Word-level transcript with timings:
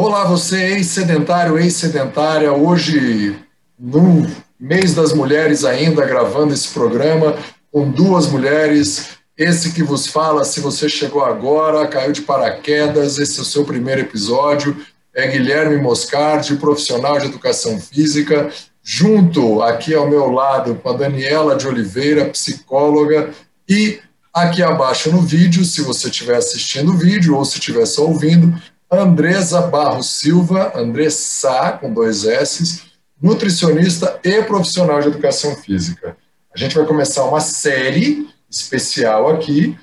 Olá, 0.00 0.22
você 0.22 0.74
ex-sedentário, 0.74 1.58
ex-sedentária, 1.58 2.52
hoje 2.52 3.36
no 3.76 4.30
mês 4.58 4.94
das 4.94 5.12
mulheres 5.12 5.64
ainda 5.64 6.06
gravando 6.06 6.54
esse 6.54 6.68
programa 6.68 7.36
com 7.72 7.90
duas 7.90 8.28
mulheres. 8.28 9.18
Esse 9.36 9.72
que 9.72 9.82
vos 9.82 10.06
fala, 10.06 10.44
se 10.44 10.60
você 10.60 10.88
chegou 10.88 11.24
agora, 11.24 11.84
caiu 11.88 12.12
de 12.12 12.22
paraquedas, 12.22 13.18
esse 13.18 13.40
é 13.40 13.42
o 13.42 13.44
seu 13.44 13.64
primeiro 13.64 14.02
episódio, 14.02 14.76
é 15.12 15.26
Guilherme 15.26 15.78
Moscardi, 15.78 16.54
profissional 16.54 17.18
de 17.18 17.26
educação 17.26 17.80
física, 17.80 18.52
junto 18.80 19.60
aqui 19.62 19.96
ao 19.96 20.08
meu 20.08 20.30
lado 20.30 20.76
com 20.76 20.90
a 20.90 20.96
Daniela 20.96 21.56
de 21.56 21.66
Oliveira, 21.66 22.26
psicóloga, 22.26 23.30
e 23.68 23.98
aqui 24.32 24.62
abaixo 24.62 25.10
no 25.10 25.22
vídeo, 25.22 25.64
se 25.64 25.82
você 25.82 26.06
estiver 26.06 26.36
assistindo 26.36 26.92
o 26.92 26.96
vídeo 26.96 27.34
ou 27.34 27.44
se 27.44 27.58
estiver 27.58 27.84
só 27.84 28.06
ouvindo, 28.06 28.56
Andresa 28.90 29.60
Barros 29.62 30.10
Silva, 30.10 30.72
Andressa, 30.74 31.72
com 31.72 31.92
dois 31.92 32.24
S, 32.24 32.82
nutricionista 33.20 34.18
e 34.24 34.42
profissional 34.42 35.00
de 35.00 35.08
educação 35.08 35.54
física. 35.56 36.16
A 36.54 36.58
gente 36.58 36.74
vai 36.74 36.86
começar 36.86 37.24
uma 37.24 37.40
série 37.40 38.28
especial 38.50 39.28
aqui, 39.28 39.78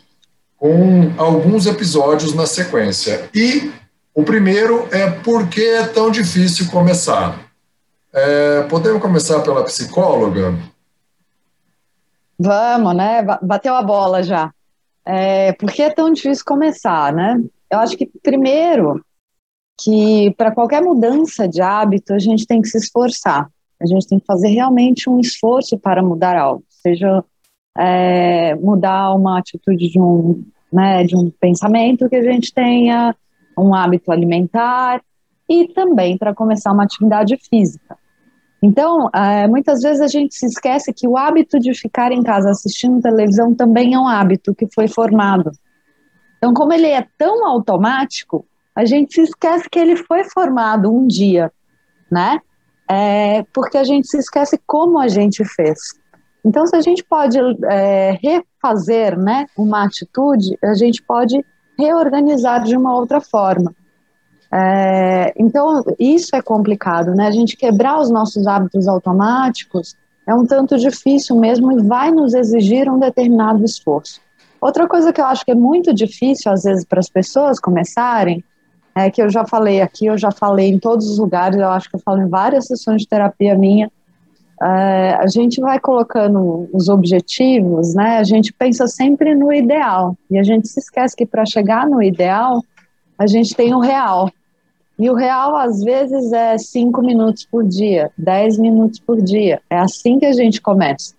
com 0.58 1.14
alguns 1.18 1.68
episódios 1.68 2.34
na 2.34 2.48
sequência. 2.48 3.30
E 3.34 3.72
o 4.14 4.24
primeiro 4.24 4.88
é 4.92 5.12
por 5.12 5.48
que 5.48 5.64
é 5.64 5.86
tão 5.86 6.10
difícil 6.10 6.70
começar? 6.72 7.40
É, 8.12 8.64
podemos 8.64 9.02
começar 9.02 9.42
pela 9.42 9.64
psicóloga? 9.66 10.58
Vamos, 12.40 12.96
né? 12.96 13.26
Bateu 13.42 13.76
a 13.76 13.84
bola 13.84 14.24
já. 14.24 14.52
É, 15.06 15.54
por 15.54 15.72
que 15.72 15.84
é 15.84 15.90
tão 15.90 16.12
difícil 16.12 16.44
começar, 16.46 17.14
né? 17.14 17.44
Eu 17.72 17.80
acho 17.80 17.98
que, 17.98 18.06
primeiro, 18.22 19.04
que 19.80 20.34
para 20.38 20.52
qualquer 20.52 20.82
mudança 20.82 21.48
de 21.48 21.62
hábito, 21.62 22.14
a 22.14 22.20
gente 22.20 22.46
tem 22.46 22.62
que 22.62 22.68
se 22.68 22.78
esforçar. 22.78 23.50
A 23.82 23.86
gente 23.86 24.08
tem 24.08 24.20
que 24.20 24.26
fazer 24.26 24.50
realmente 24.50 25.10
um 25.10 25.20
esforço 25.20 25.78
para 25.78 26.02
mudar 26.02 26.38
algo, 26.38 26.64
seja 26.70 27.24
é, 27.78 28.56
mudar 28.56 29.14
uma 29.14 29.40
atitude 29.40 29.90
de 29.90 30.00
um, 30.00 30.44
né, 30.72 31.04
de 31.04 31.16
um 31.16 31.30
pensamento 31.30 32.10
que 32.10 32.16
a 32.16 32.24
gente 32.24 32.54
tenha, 32.54 33.14
um 33.58 33.74
hábito 33.74 34.12
alimentar 34.12 35.02
e 35.50 35.68
também 35.70 36.18
para 36.18 36.34
começar 36.34 36.72
uma 36.72 36.84
atividade 36.84 37.38
física. 37.50 37.98
Então, 38.64 39.10
é, 39.14 39.48
muitas 39.48 39.82
vezes 39.82 40.02
a 40.02 40.08
gente 40.08 40.34
se 40.34 40.46
esquece 40.46 40.94
que 40.94 41.08
o 41.08 41.18
hábito 41.18 41.60
de 41.60 41.74
ficar 41.74 42.12
em 42.12 42.24
casa 42.24 42.50
assistindo 42.50 43.02
televisão 43.02 43.54
também 43.54 43.94
é 43.94 44.00
um 44.00 44.08
hábito 44.08 44.56
que 44.56 44.68
foi 44.74 44.88
formado. 44.88 45.52
Então, 46.38 46.54
como 46.54 46.74
ele 46.74 46.88
é 46.88 47.06
tão 47.18 47.46
automático, 47.46 48.46
a 48.76 48.86
gente 48.86 49.14
se 49.16 49.22
esquece 49.22 49.70
que 49.70 49.80
ele 49.80 49.96
foi 49.96 50.24
formado 50.26 50.94
um 50.94 51.08
dia, 51.08 51.52
né? 52.12 52.40
É, 52.90 53.44
porque 53.54 53.78
a 53.78 53.84
gente 53.84 54.08
se 54.08 54.18
esquece 54.18 54.60
como 54.68 55.00
a 55.00 55.08
gente 55.08 55.44
fez. 55.44 55.80
Então, 56.44 56.68
se 56.68 56.76
a 56.76 56.82
gente 56.82 57.04
pode 57.04 57.40
é, 57.66 58.20
refazer 58.22 59.18
né, 59.18 59.48
uma 59.58 59.86
atitude, 59.86 60.58
a 60.64 60.76
gente 60.76 61.02
pode 61.02 61.44
reorganizar 61.78 62.64
de 62.64 62.78
uma 62.78 62.96
outra 62.96 63.20
forma. 63.20 63.74
É, 64.54 65.34
então, 65.38 65.84
isso 66.00 66.36
é 66.36 66.42
complicado, 66.42 67.16
né? 67.16 67.28
A 67.28 67.32
gente 67.32 67.58
quebrar 67.58 68.00
os 68.00 68.12
nossos 68.12 68.46
hábitos 68.46 68.88
automáticos 68.88 69.96
é 70.28 70.34
um 70.34 70.46
tanto 70.46 70.78
difícil 70.78 71.36
mesmo 71.38 71.72
e 71.72 71.84
vai 71.84 72.12
nos 72.12 72.34
exigir 72.34 72.90
um 72.90 73.00
determinado 73.00 73.64
esforço. 73.66 74.22
Outra 74.60 74.88
coisa 74.88 75.14
que 75.14 75.22
eu 75.22 75.26
acho 75.26 75.46
que 75.46 75.52
é 75.52 75.56
muito 75.56 75.94
difícil, 75.94 76.52
às 76.52 76.64
vezes, 76.64 76.86
para 76.86 77.00
as 77.00 77.10
pessoas 77.10 77.60
começarem, 77.60 78.44
é 78.96 79.12
que 79.12 79.22
eu 79.22 79.30
já 79.30 79.46
falei 79.46 79.82
aqui, 79.82 80.06
eu 80.06 80.18
já 80.18 80.32
falei 80.32 80.70
em 80.70 80.80
todos 80.80 81.10
os 81.10 81.20
lugares, 81.20 81.60
eu 81.60 81.70
acho 81.70 81.90
que 81.90 81.98
eu 81.98 82.00
falo 82.00 82.22
em 82.22 82.30
várias 82.30 82.66
sessões 82.66 83.02
de 83.02 83.08
terapia 83.08 83.56
minha, 83.56 83.92
é, 84.62 85.16
a 85.16 85.28
gente 85.28 85.60
vai 85.60 85.80
colocando 85.80 86.70
os 86.72 86.88
objetivos, 86.88 87.94
né? 87.94 88.18
A 88.18 88.24
gente 88.24 88.54
pensa 88.54 88.88
sempre 88.88 89.36
no 89.36 89.52
ideal 89.52 90.16
e 90.32 90.40
a 90.40 90.44
gente 90.44 90.68
se 90.70 90.80
esquece 90.80 91.16
que 91.16 91.26
para 91.26 91.46
chegar 91.46 91.86
no 91.88 92.02
ideal 92.02 92.64
a 93.20 93.28
gente 93.28 93.54
tem 93.54 93.74
o 93.74 93.80
real. 93.80 94.32
E 94.98 95.10
o 95.10 95.14
real 95.14 95.58
às 95.58 95.84
vezes 95.84 96.32
é 96.32 96.58
cinco 96.58 97.02
minutos 97.02 97.46
por 97.46 97.66
dia, 97.66 98.10
dez 98.18 98.58
minutos 98.58 98.98
por 98.98 99.22
dia. 99.22 99.62
É 99.70 99.78
assim 99.78 100.20
que 100.20 100.26
a 100.26 100.32
gente 100.32 100.62
começa, 100.62 101.14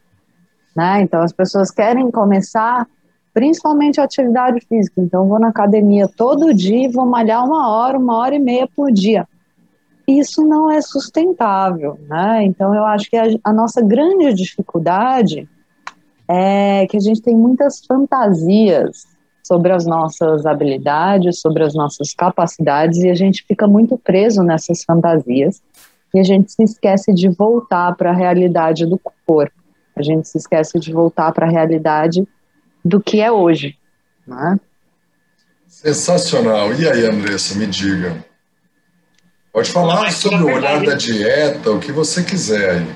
né? 0.74 1.02
Então 1.02 1.20
as 1.20 1.32
pessoas 1.32 1.70
querem 1.70 2.10
começar, 2.10 2.86
principalmente 3.36 4.00
atividade 4.00 4.64
física. 4.66 4.98
Então 4.98 5.28
vou 5.28 5.38
na 5.38 5.48
academia 5.48 6.08
todo 6.08 6.54
dia, 6.54 6.90
vou 6.90 7.04
malhar 7.04 7.44
uma 7.44 7.68
hora, 7.68 7.98
uma 7.98 8.16
hora 8.16 8.34
e 8.34 8.38
meia 8.38 8.66
por 8.74 8.90
dia 8.90 9.26
isso 10.06 10.46
não 10.46 10.70
é 10.70 10.80
sustentável, 10.80 11.98
né? 12.08 12.44
Então 12.44 12.74
eu 12.74 12.84
acho 12.84 13.10
que 13.10 13.16
a, 13.16 13.24
a, 13.42 13.52
nossa 13.52 13.82
grande 13.82 14.32
dificuldade 14.34 15.48
é 16.28 16.86
que 16.86 16.96
a 16.96 17.00
gente 17.00 17.20
tem 17.20 17.36
muitas 17.36 17.84
fantasias 17.84 19.04
sobre 19.44 19.72
as 19.72 19.84
nossas 19.84 20.46
habilidades, 20.46 21.40
sobre 21.40 21.64
as 21.64 21.74
nossas 21.74 22.12
capacidades 22.14 22.98
e 22.98 23.10
a 23.10 23.14
gente 23.14 23.44
fica 23.46 23.66
muito 23.66 23.98
preso 23.98 24.42
nessas 24.42 24.84
fantasias 24.84 25.60
e 26.14 26.20
a 26.20 26.22
gente 26.22 26.52
se 26.52 26.62
esquece 26.62 27.12
de 27.12 27.28
voltar 27.28 27.94
para 27.96 28.10
a 28.10 28.14
realidade 28.14 28.86
do 28.86 29.00
corpo. 29.26 29.54
A 29.96 30.02
gente 30.02 30.28
se 30.28 30.38
esquece 30.38 30.78
de 30.78 30.92
voltar 30.92 31.32
para 31.32 31.46
a 31.46 31.50
realidade 31.50 32.26
do 32.86 33.00
que 33.00 33.20
é 33.20 33.30
hoje, 33.30 33.76
né? 34.26 34.58
Sensacional. 35.66 36.72
E 36.74 36.88
aí, 36.88 37.04
Andressa, 37.04 37.54
me 37.54 37.66
diga, 37.66 38.24
Pode 39.56 39.70
falar 39.70 40.10
sobre 40.12 40.42
o 40.42 40.54
olhar 40.54 40.84
da 40.84 40.94
dieta, 40.94 41.70
o 41.70 41.80
que 41.80 41.90
você 41.90 42.22
quiser 42.22 42.72
aí. 42.72 42.86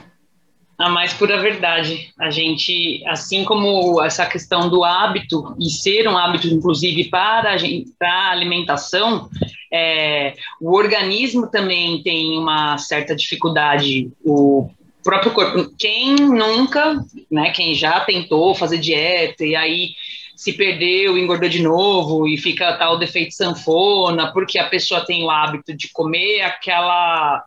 A 0.78 0.90
mais 0.90 1.10
pura 1.14 1.40
verdade. 1.40 2.12
A 2.20 2.28
gente, 2.28 3.02
assim 3.06 3.46
como 3.46 4.04
essa 4.04 4.26
questão 4.26 4.68
do 4.68 4.84
hábito, 4.84 5.56
e 5.58 5.70
ser 5.70 6.06
um 6.06 6.18
hábito, 6.18 6.48
inclusive, 6.48 7.04
para 7.08 7.52
a, 7.52 7.56
gente, 7.56 7.90
para 7.98 8.12
a 8.12 8.30
alimentação, 8.32 9.30
é, 9.72 10.34
o 10.60 10.76
organismo 10.76 11.46
também 11.46 12.02
tem 12.02 12.38
uma 12.38 12.76
certa 12.76 13.16
dificuldade. 13.16 14.12
O 14.22 14.68
próprio 15.02 15.32
corpo. 15.32 15.74
Quem 15.78 16.14
nunca, 16.14 16.96
né, 17.30 17.50
quem 17.50 17.74
já 17.74 18.00
tentou 18.00 18.54
fazer 18.54 18.78
dieta 18.78 19.44
e 19.44 19.56
aí 19.56 19.90
se 20.36 20.54
perdeu, 20.54 21.18
engordou 21.18 21.48
de 21.48 21.62
novo 21.62 22.26
e 22.26 22.38
fica 22.38 22.76
tal 22.78 22.98
defeito 22.98 23.34
sanfona, 23.34 24.32
porque 24.32 24.58
a 24.58 24.68
pessoa 24.68 25.04
tem 25.04 25.22
o 25.22 25.30
hábito 25.30 25.76
de 25.76 25.90
comer 25.92 26.40
aquela 26.42 27.44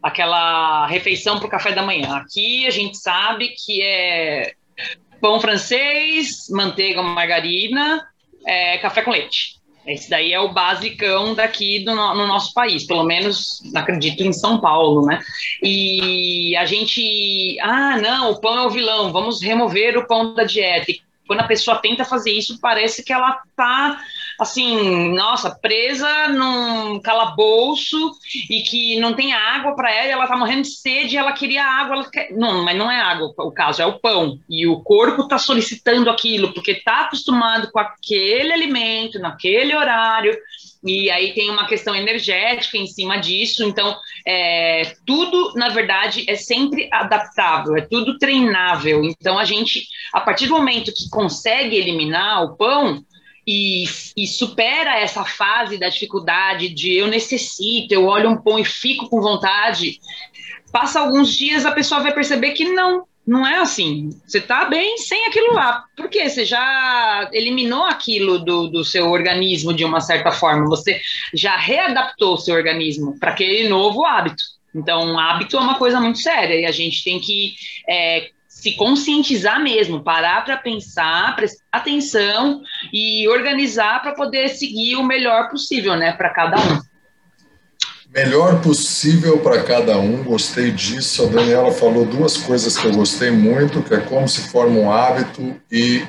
aquela 0.00 0.86
refeição 0.86 1.38
para 1.38 1.48
o 1.48 1.50
café 1.50 1.72
da 1.72 1.82
manhã. 1.82 2.14
Aqui 2.16 2.64
a 2.66 2.70
gente 2.70 2.96
sabe 2.96 3.48
que 3.48 3.82
é 3.82 4.52
pão 5.20 5.40
francês, 5.40 6.46
manteiga, 6.50 7.02
margarina, 7.02 8.06
é, 8.46 8.78
café 8.78 9.02
com 9.02 9.10
leite. 9.10 9.57
Esse 9.88 10.10
daí 10.10 10.34
é 10.34 10.38
o 10.38 10.52
basicão 10.52 11.34
daqui 11.34 11.82
do, 11.82 11.94
no 11.94 12.26
nosso 12.26 12.52
país, 12.52 12.84
pelo 12.84 13.04
menos 13.04 13.62
acredito 13.74 14.22
em 14.22 14.34
São 14.34 14.60
Paulo, 14.60 15.06
né? 15.06 15.18
E 15.62 16.54
a 16.56 16.66
gente, 16.66 17.58
ah, 17.62 17.96
não, 17.96 18.32
o 18.32 18.40
pão 18.40 18.58
é 18.58 18.66
o 18.66 18.70
vilão, 18.70 19.10
vamos 19.10 19.42
remover 19.42 19.96
o 19.96 20.06
pão 20.06 20.34
da 20.34 20.44
dieta. 20.44 20.90
E 20.90 21.00
quando 21.26 21.40
a 21.40 21.46
pessoa 21.46 21.78
tenta 21.78 22.04
fazer 22.04 22.32
isso, 22.32 22.60
parece 22.60 23.02
que 23.02 23.14
ela 23.14 23.40
tá 23.56 23.98
assim, 24.38 25.12
nossa, 25.14 25.50
presa 25.50 26.28
num 26.28 27.00
calabouço 27.00 28.12
e 28.48 28.62
que 28.62 28.98
não 29.00 29.14
tem 29.14 29.32
água 29.32 29.74
para 29.74 29.92
ela, 29.92 30.12
ela 30.12 30.26
tá 30.26 30.36
morrendo 30.36 30.62
de 30.62 30.70
sede, 30.70 31.16
ela 31.16 31.32
queria 31.32 31.64
água, 31.64 31.96
ela 31.96 32.10
quer... 32.10 32.30
não, 32.32 32.64
mas 32.64 32.76
não 32.76 32.90
é 32.90 33.00
água, 33.00 33.34
o 33.36 33.50
caso 33.50 33.82
é 33.82 33.86
o 33.86 33.98
pão. 33.98 34.38
E 34.48 34.66
o 34.66 34.80
corpo 34.80 35.26
tá 35.26 35.38
solicitando 35.38 36.08
aquilo 36.08 36.52
porque 36.52 36.76
tá 36.76 37.00
acostumado 37.00 37.70
com 37.72 37.78
aquele 37.78 38.52
alimento 38.52 39.18
naquele 39.18 39.74
horário 39.74 40.36
e 40.84 41.10
aí 41.10 41.34
tem 41.34 41.50
uma 41.50 41.66
questão 41.66 41.94
energética 41.94 42.76
em 42.76 42.86
cima 42.86 43.18
disso. 43.18 43.64
Então, 43.64 43.96
é, 44.26 44.94
tudo, 45.04 45.52
na 45.54 45.68
verdade, 45.68 46.24
é 46.28 46.36
sempre 46.36 46.88
adaptável, 46.92 47.76
é 47.76 47.80
tudo 47.80 48.18
treinável. 48.18 49.04
Então, 49.04 49.38
a 49.38 49.44
gente, 49.44 49.86
a 50.12 50.20
partir 50.20 50.46
do 50.46 50.54
momento 50.54 50.92
que 50.92 51.08
consegue 51.10 51.76
eliminar 51.76 52.44
o 52.44 52.56
pão, 52.56 53.02
e, 53.50 53.84
e, 54.14 54.26
supera 54.26 54.98
essa 55.00 55.24
fase 55.24 55.78
da 55.78 55.88
dificuldade 55.88 56.68
de 56.68 56.94
eu 56.94 57.06
necessito, 57.06 57.94
eu 57.94 58.04
olho 58.04 58.28
um 58.28 58.36
pão 58.36 58.58
e 58.58 58.64
fico 58.64 59.08
com 59.08 59.22
vontade, 59.22 59.98
passa 60.70 61.00
alguns 61.00 61.34
dias 61.34 61.64
a 61.64 61.72
pessoa 61.72 62.02
vai 62.02 62.12
perceber 62.12 62.50
que 62.50 62.66
não, 62.66 63.06
não 63.26 63.46
é 63.46 63.56
assim. 63.56 64.10
Você 64.26 64.36
está 64.36 64.66
bem 64.66 64.98
sem 64.98 65.24
aquilo 65.24 65.54
lá. 65.54 65.82
Porque 65.96 66.28
você 66.28 66.44
já 66.44 67.30
eliminou 67.32 67.84
aquilo 67.84 68.38
do, 68.38 68.68
do 68.68 68.84
seu 68.84 69.10
organismo 69.10 69.72
de 69.72 69.82
uma 69.82 70.02
certa 70.02 70.30
forma. 70.30 70.66
Você 70.66 71.00
já 71.32 71.56
readaptou 71.56 72.34
o 72.34 72.38
seu 72.38 72.54
organismo 72.54 73.18
para 73.18 73.30
aquele 73.30 73.66
novo 73.66 74.04
hábito. 74.04 74.44
Então, 74.74 75.18
hábito 75.18 75.56
é 75.56 75.60
uma 75.60 75.78
coisa 75.78 75.98
muito 75.98 76.18
séria 76.18 76.54
e 76.54 76.66
a 76.66 76.70
gente 76.70 77.02
tem 77.02 77.18
que 77.18 77.54
é, 77.88 78.28
se 78.60 78.72
conscientizar 78.72 79.62
mesmo, 79.62 80.02
parar 80.02 80.44
para 80.44 80.56
pensar, 80.56 81.36
prestar 81.36 81.62
atenção 81.70 82.60
e 82.92 83.28
organizar 83.28 84.02
para 84.02 84.12
poder 84.14 84.48
seguir 84.48 84.96
o 84.96 85.04
melhor 85.04 85.48
possível, 85.48 85.94
né, 85.94 86.12
para 86.12 86.30
cada 86.30 86.56
um. 86.56 86.80
melhor 88.12 88.60
possível 88.60 89.38
para 89.38 89.62
cada 89.62 89.96
um. 89.96 90.24
Gostei 90.24 90.72
disso. 90.72 91.22
A 91.22 91.26
Daniela 91.26 91.70
falou 91.70 92.04
duas 92.04 92.36
coisas 92.36 92.76
que 92.76 92.84
eu 92.84 92.92
gostei 92.92 93.30
muito, 93.30 93.80
que 93.80 93.94
é 93.94 94.00
como 94.00 94.28
se 94.28 94.48
forma 94.50 94.76
um 94.76 94.90
hábito 94.90 95.54
e 95.70 96.04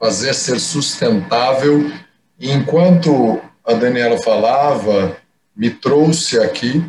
fazer 0.00 0.32
ser 0.32 0.58
sustentável. 0.58 1.92
E 2.40 2.50
enquanto 2.50 3.42
a 3.62 3.74
Daniela 3.74 4.16
falava, 4.22 5.18
me 5.54 5.68
trouxe 5.68 6.38
aqui 6.38 6.82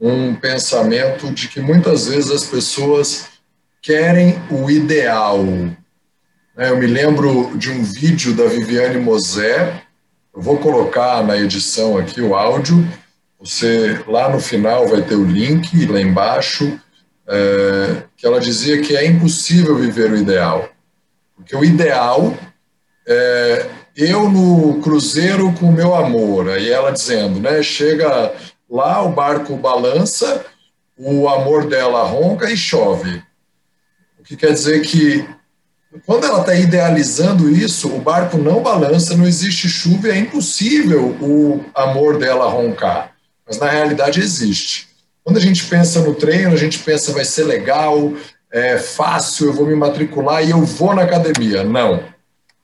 um 0.00 0.34
pensamento 0.34 1.30
de 1.30 1.46
que 1.46 1.60
muitas 1.60 2.08
vezes 2.08 2.32
as 2.32 2.46
pessoas 2.46 3.30
querem 3.82 4.40
o 4.50 4.70
ideal. 4.70 5.44
Eu 6.56 6.76
me 6.76 6.86
lembro 6.86 7.56
de 7.56 7.70
um 7.70 7.82
vídeo 7.82 8.34
da 8.34 8.44
Viviane 8.44 8.98
Mosé, 8.98 9.82
eu 10.34 10.42
vou 10.42 10.58
colocar 10.58 11.24
na 11.24 11.36
edição 11.36 11.96
aqui 11.96 12.20
o 12.20 12.34
áudio, 12.34 12.86
você 13.38 14.02
lá 14.06 14.28
no 14.28 14.38
final 14.38 14.86
vai 14.86 15.02
ter 15.02 15.14
o 15.14 15.24
link 15.24 15.86
lá 15.86 16.00
embaixo, 16.00 16.78
é, 17.26 18.02
que 18.16 18.26
ela 18.26 18.40
dizia 18.40 18.80
que 18.80 18.96
é 18.96 19.06
impossível 19.06 19.76
viver 19.76 20.10
o 20.10 20.16
ideal, 20.16 20.68
porque 21.34 21.56
o 21.56 21.64
ideal 21.64 22.36
é 23.06 23.66
eu 23.96 24.30
no 24.30 24.80
cruzeiro 24.80 25.52
com 25.54 25.66
o 25.66 25.72
meu 25.72 25.94
amor, 25.94 26.48
aí 26.48 26.70
ela 26.70 26.92
dizendo, 26.92 27.40
né, 27.40 27.62
chega 27.62 28.32
lá, 28.68 29.02
o 29.02 29.10
barco 29.10 29.56
balança, 29.56 30.44
o 30.96 31.28
amor 31.28 31.66
dela 31.66 32.04
ronca 32.04 32.50
e 32.50 32.56
chove. 32.56 33.22
O 34.20 34.22
que 34.22 34.36
quer 34.36 34.52
dizer 34.52 34.82
que 34.82 35.26
quando 36.06 36.24
ela 36.24 36.40
está 36.40 36.54
idealizando 36.54 37.50
isso, 37.50 37.88
o 37.88 38.00
barco 38.00 38.36
não 38.36 38.62
balança, 38.62 39.16
não 39.16 39.26
existe 39.26 39.68
chuva, 39.68 40.08
é 40.08 40.18
impossível 40.18 41.16
o 41.20 41.64
amor 41.74 42.18
dela 42.18 42.48
roncar. 42.48 43.12
Mas 43.46 43.58
na 43.58 43.68
realidade 43.68 44.20
existe. 44.20 44.88
Quando 45.24 45.38
a 45.38 45.40
gente 45.40 45.64
pensa 45.64 46.00
no 46.00 46.14
treino, 46.14 46.52
a 46.52 46.56
gente 46.56 46.78
pensa 46.78 47.12
vai 47.12 47.24
ser 47.24 47.44
legal, 47.44 48.12
é 48.52 48.78
fácil, 48.78 49.46
eu 49.46 49.52
vou 49.52 49.66
me 49.66 49.74
matricular 49.74 50.44
e 50.44 50.50
eu 50.50 50.64
vou 50.64 50.94
na 50.94 51.02
academia. 51.02 51.64
Não. 51.64 52.04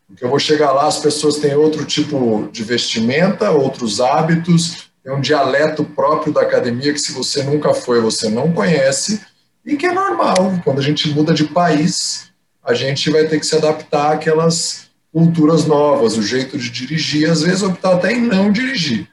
Porque 0.06 0.24
eu 0.24 0.28
vou 0.28 0.38
chegar 0.38 0.72
lá, 0.72 0.86
as 0.86 0.98
pessoas 0.98 1.36
têm 1.38 1.54
outro 1.54 1.84
tipo 1.84 2.48
de 2.52 2.62
vestimenta, 2.62 3.50
outros 3.50 4.00
hábitos, 4.00 4.88
tem 5.02 5.12
um 5.12 5.20
dialeto 5.20 5.84
próprio 5.84 6.32
da 6.32 6.42
academia 6.42 6.92
que 6.92 7.00
se 7.00 7.12
você 7.12 7.42
nunca 7.42 7.74
foi, 7.74 8.00
você 8.00 8.28
não 8.28 8.52
conhece, 8.52 9.20
e 9.66 9.76
que 9.76 9.86
é 9.86 9.92
normal. 9.92 10.60
Quando 10.62 10.78
a 10.78 10.82
gente 10.82 11.10
muda 11.10 11.34
de 11.34 11.44
país, 11.44 12.30
a 12.64 12.72
gente 12.72 13.10
vai 13.10 13.26
ter 13.26 13.40
que 13.40 13.46
se 13.46 13.56
adaptar 13.56 14.12
àquelas 14.12 14.86
culturas 15.12 15.66
novas, 15.66 16.16
o 16.16 16.22
jeito 16.22 16.56
de 16.56 16.70
dirigir, 16.70 17.28
às 17.28 17.42
vezes 17.42 17.62
optar 17.62 17.94
até 17.94 18.12
em 18.12 18.20
não 18.20 18.52
dirigir. 18.52 19.08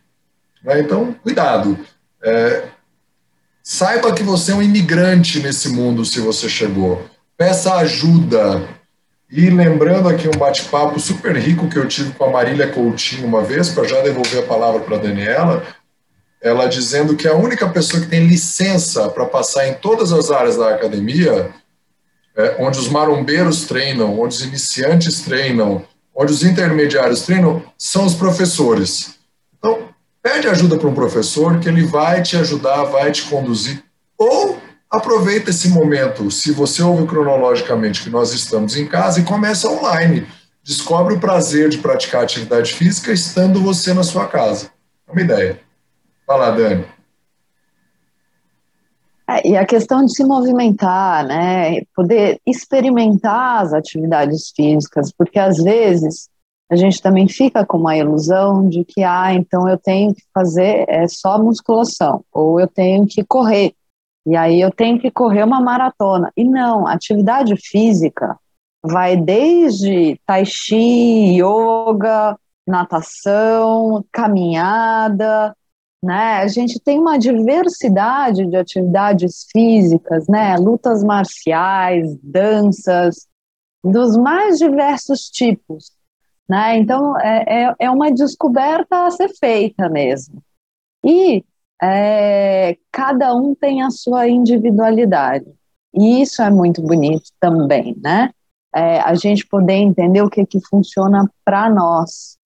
Né? 0.63 0.81
Então, 0.81 1.15
cuidado. 1.23 1.79
É, 2.21 2.65
saiba 3.63 4.13
que 4.13 4.21
você 4.21 4.51
é 4.51 4.55
um 4.55 4.61
imigrante 4.61 5.39
nesse 5.39 5.69
mundo 5.69 6.05
se 6.05 6.19
você 6.19 6.47
chegou. 6.47 7.09
Peça 7.37 7.75
ajuda 7.75 8.67
e 9.31 9.49
lembrando 9.49 10.07
aqui 10.07 10.27
um 10.27 10.37
bate-papo 10.37 10.99
super 10.99 11.35
rico 11.35 11.67
que 11.67 11.77
eu 11.77 11.87
tive 11.87 12.11
com 12.13 12.25
a 12.25 12.29
Marília 12.29 12.67
Coutinho 12.67 13.25
uma 13.25 13.41
vez, 13.41 13.69
para 13.69 13.87
já 13.87 14.01
devolver 14.01 14.43
a 14.43 14.47
palavra 14.47 14.81
para 14.81 14.97
a 14.97 14.99
Daniela, 14.99 15.65
ela 16.43 16.67
dizendo 16.67 17.15
que 17.15 17.25
a 17.25 17.33
única 17.33 17.69
pessoa 17.69 18.03
que 18.03 18.09
tem 18.09 18.27
licença 18.27 19.09
para 19.09 19.25
passar 19.25 19.65
em 19.65 19.75
todas 19.75 20.11
as 20.11 20.29
áreas 20.29 20.57
da 20.57 20.75
academia, 20.75 21.49
é, 22.35 22.57
onde 22.59 22.77
os 22.77 22.89
marombeiros 22.89 23.63
treinam, 23.63 24.19
onde 24.19 24.35
os 24.35 24.41
iniciantes 24.41 25.21
treinam, 25.21 25.85
onde 26.13 26.33
os 26.33 26.43
intermediários 26.43 27.21
treinam, 27.21 27.63
são 27.77 28.05
os 28.05 28.13
professores. 28.13 29.15
Então, 29.57 29.87
pede 30.21 30.49
ajuda 30.49 30.77
para 30.77 30.89
um 30.89 30.93
professor 30.93 31.59
que 31.61 31.69
ele 31.69 31.85
vai 31.85 32.21
te 32.21 32.35
ajudar, 32.35 32.83
vai 32.83 33.09
te 33.13 33.23
conduzir, 33.23 33.81
ou 34.17 34.61
aproveita 34.91 35.49
esse 35.49 35.69
momento, 35.69 36.29
se 36.29 36.51
você 36.51 36.83
ouve 36.83 37.07
cronologicamente 37.07 38.03
que 38.03 38.09
nós 38.09 38.33
estamos 38.33 38.75
em 38.75 38.85
casa 38.85 39.21
e 39.21 39.23
começa 39.23 39.69
online. 39.69 40.27
Descobre 40.61 41.13
o 41.13 41.19
prazer 41.19 41.69
de 41.69 41.77
praticar 41.77 42.23
atividade 42.23 42.73
física 42.73 43.13
estando 43.13 43.61
você 43.61 43.93
na 43.93 44.03
sua 44.03 44.27
casa. 44.27 44.71
É 45.07 45.11
uma 45.11 45.21
ideia. 45.21 45.59
Fala, 46.25 46.51
Dani. 46.51 46.85
É, 49.29 49.47
e 49.47 49.57
a 49.57 49.65
questão 49.65 50.05
de 50.05 50.13
se 50.13 50.23
movimentar, 50.23 51.25
né? 51.25 51.81
Poder 51.95 52.39
experimentar 52.45 53.63
as 53.63 53.73
atividades 53.73 54.51
físicas, 54.55 55.11
porque 55.11 55.39
às 55.39 55.57
vezes 55.57 56.29
a 56.71 56.75
gente 56.75 57.01
também 57.01 57.27
fica 57.27 57.65
com 57.65 57.77
uma 57.77 57.95
ilusão 57.95 58.67
de 58.67 58.83
que, 58.83 59.03
ah, 59.03 59.33
então 59.33 59.67
eu 59.67 59.77
tenho 59.77 60.13
que 60.13 60.23
fazer 60.33 60.85
é 60.87 61.07
só 61.07 61.37
musculação, 61.37 62.23
ou 62.31 62.59
eu 62.59 62.67
tenho 62.67 63.05
que 63.05 63.23
correr. 63.23 63.73
E 64.25 64.35
aí 64.35 64.59
eu 64.61 64.71
tenho 64.71 64.99
que 64.99 65.11
correr 65.11 65.43
uma 65.43 65.61
maratona. 65.61 66.31
E 66.35 66.43
não, 66.43 66.87
atividade 66.87 67.55
física 67.57 68.37
vai 68.83 69.15
desde 69.15 70.19
tai 70.25 70.45
chi, 70.45 71.37
yoga, 71.37 72.37
natação, 72.67 74.03
caminhada, 74.11 75.55
né? 76.03 76.39
A 76.41 76.47
gente 76.47 76.79
tem 76.81 76.99
uma 76.99 77.17
diversidade 77.17 78.45
de 78.45 78.57
atividades 78.57 79.47
físicas, 79.49 80.27
né? 80.27 80.57
Lutas 80.57 81.01
marciais, 81.01 82.17
danças, 82.21 83.25
dos 83.81 84.17
mais 84.17 84.59
diversos 84.59 85.29
tipos, 85.29 85.91
né? 86.47 86.77
Então 86.77 87.17
é, 87.19 87.45
é, 87.47 87.75
é 87.79 87.89
uma 87.89 88.11
descoberta 88.11 89.05
a 89.05 89.11
ser 89.11 89.29
feita 89.29 89.87
mesmo. 89.87 90.43
E 91.05 91.43
é, 91.81 92.77
cada 92.91 93.33
um 93.33 93.55
tem 93.55 93.81
a 93.81 93.89
sua 93.89 94.27
individualidade. 94.27 95.45
E 95.93 96.21
isso 96.21 96.41
é 96.41 96.49
muito 96.49 96.81
bonito 96.81 97.29
também, 97.39 97.95
né? 98.01 98.29
É, 98.75 98.99
a 98.99 99.13
gente 99.13 99.47
poder 99.47 99.75
entender 99.75 100.21
o 100.21 100.29
que, 100.29 100.45
que 100.45 100.59
funciona 100.67 101.29
para 101.45 101.69
nós, 101.69 102.37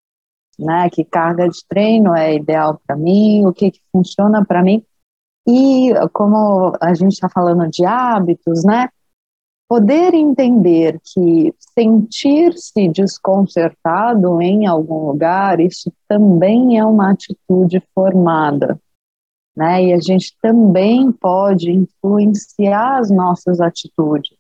né? 0.58 0.90
Que 0.90 1.04
carga 1.04 1.48
de 1.48 1.60
treino 1.68 2.16
é 2.16 2.36
ideal 2.36 2.82
para 2.86 2.96
mim, 2.96 3.46
o 3.46 3.54
que, 3.54 3.72
que 3.72 3.82
funciona 3.92 4.46
para 4.46 4.64
mim. 4.64 4.84
E 5.48 5.94
como 6.14 6.74
a 6.82 6.94
gente 6.94 7.14
está 7.14 7.30
falando 7.30 7.70
de 7.70 7.86
hábitos, 7.86 8.64
né? 8.64 8.90
Poder 9.70 10.14
entender 10.14 11.00
que 11.14 11.54
sentir-se 11.78 12.88
desconcertado 12.88 14.42
em 14.42 14.66
algum 14.66 15.08
lugar, 15.08 15.60
isso 15.60 15.92
também 16.08 16.78
é 16.78 16.86
uma 16.86 17.12
atitude 17.12 17.82
formada 17.94 18.80
né? 19.58 19.86
E 19.86 19.94
a 19.94 20.00
gente 20.00 20.38
também 20.40 21.12
pode 21.12 21.72
influenciar 21.72 23.00
as 23.00 23.10
nossas 23.10 23.60
atitudes. 23.60 24.38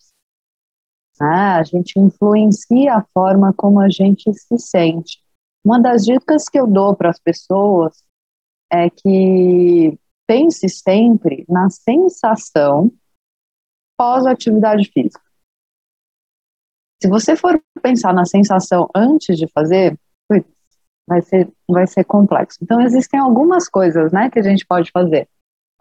Né? 1.19 1.27
A 1.27 1.63
gente 1.63 1.99
influencia 1.99 2.93
a 2.93 3.05
forma 3.11 3.51
como 3.51 3.79
a 3.79 3.89
gente 3.89 4.31
se 4.31 4.59
sente. 4.59 5.17
Uma 5.67 5.81
das 5.81 6.05
dicas 6.05 6.47
que 6.47 6.57
eu 6.57 6.65
dou 6.65 6.95
para 6.95 7.09
as 7.09 7.19
pessoas 7.19 8.01
é 8.71 8.89
que 8.89 9.99
pense 10.25 10.69
sempre 10.69 11.45
na 11.49 11.69
sensação 11.69 12.89
pós-atividade 13.97 14.89
física. 14.89 15.21
Se 17.03 17.09
você 17.09 17.35
for 17.35 17.61
pensar 17.81 18.13
na 18.13 18.23
sensação 18.23 18.89
antes 18.95 19.37
de 19.37 19.45
fazer, 19.49 19.99
vai 21.05 21.21
ser, 21.21 21.51
vai 21.67 21.85
ser 21.85 22.05
complexo. 22.05 22.59
Então, 22.61 22.79
existem 22.79 23.19
algumas 23.19 23.67
coisas 23.67 24.13
né, 24.13 24.29
que 24.29 24.39
a 24.39 24.43
gente 24.43 24.65
pode 24.65 24.89
fazer. 24.89 25.27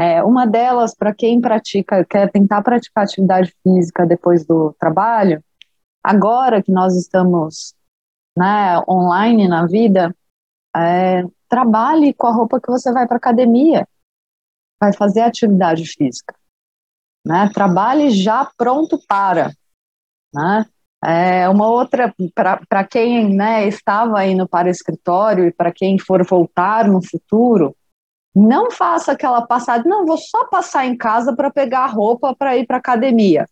É, 0.01 0.21
uma 0.21 0.49
delas, 0.49 0.97
para 0.97 1.15
quem 1.15 1.41
pratica, 1.41 2.05
quer 2.05 2.29
tentar 2.33 2.61
praticar 2.61 3.05
atividade 3.05 3.55
física 3.63 4.05
depois 4.05 4.45
do 4.45 4.75
trabalho, 4.81 5.41
agora 6.03 6.61
que 6.61 6.73
nós 6.73 6.97
estamos 6.97 7.73
né, 8.37 8.83
online 8.89 9.49
na 9.49 9.67
vida, 9.67 10.15
é, 10.77 11.25
trabalhe 11.49 12.13
com 12.13 12.27
a 12.27 12.33
roupa 12.33 12.61
que 12.61 12.71
você 12.71 12.93
vai 12.93 13.07
para 13.07 13.17
academia, 13.17 13.89
vai 14.81 14.93
fazer 14.93 15.23
atividade 15.23 15.87
física. 15.87 16.35
Né? 17.25 17.51
Trabalhe 17.53 18.11
já 18.11 18.49
pronto 18.57 19.01
para. 19.09 19.53
Né? 20.33 20.67
É, 21.05 21.49
uma 21.49 21.69
outra, 21.69 22.15
para 22.35 22.85
quem 22.85 23.35
né, 23.35 23.67
estava 23.67 24.25
indo 24.27 24.47
para 24.47 24.71
escritório 24.71 25.47
e 25.47 25.53
para 25.53 25.73
quem 25.73 25.99
for 25.99 26.25
voltar 26.27 26.89
no 26.89 27.03
futuro, 27.03 27.75
não 28.35 28.71
faça 28.71 29.13
aquela 29.13 29.41
passada, 29.47 29.89
não, 29.89 30.05
vou 30.05 30.19
só 30.19 30.45
passar 30.47 30.85
em 30.85 30.97
casa 30.97 31.35
para 31.35 31.51
pegar 31.51 31.85
a 31.85 31.87
roupa 31.87 32.35
para 32.35 32.57
ir 32.57 32.67
para 32.67 32.77
academia. 32.77 33.49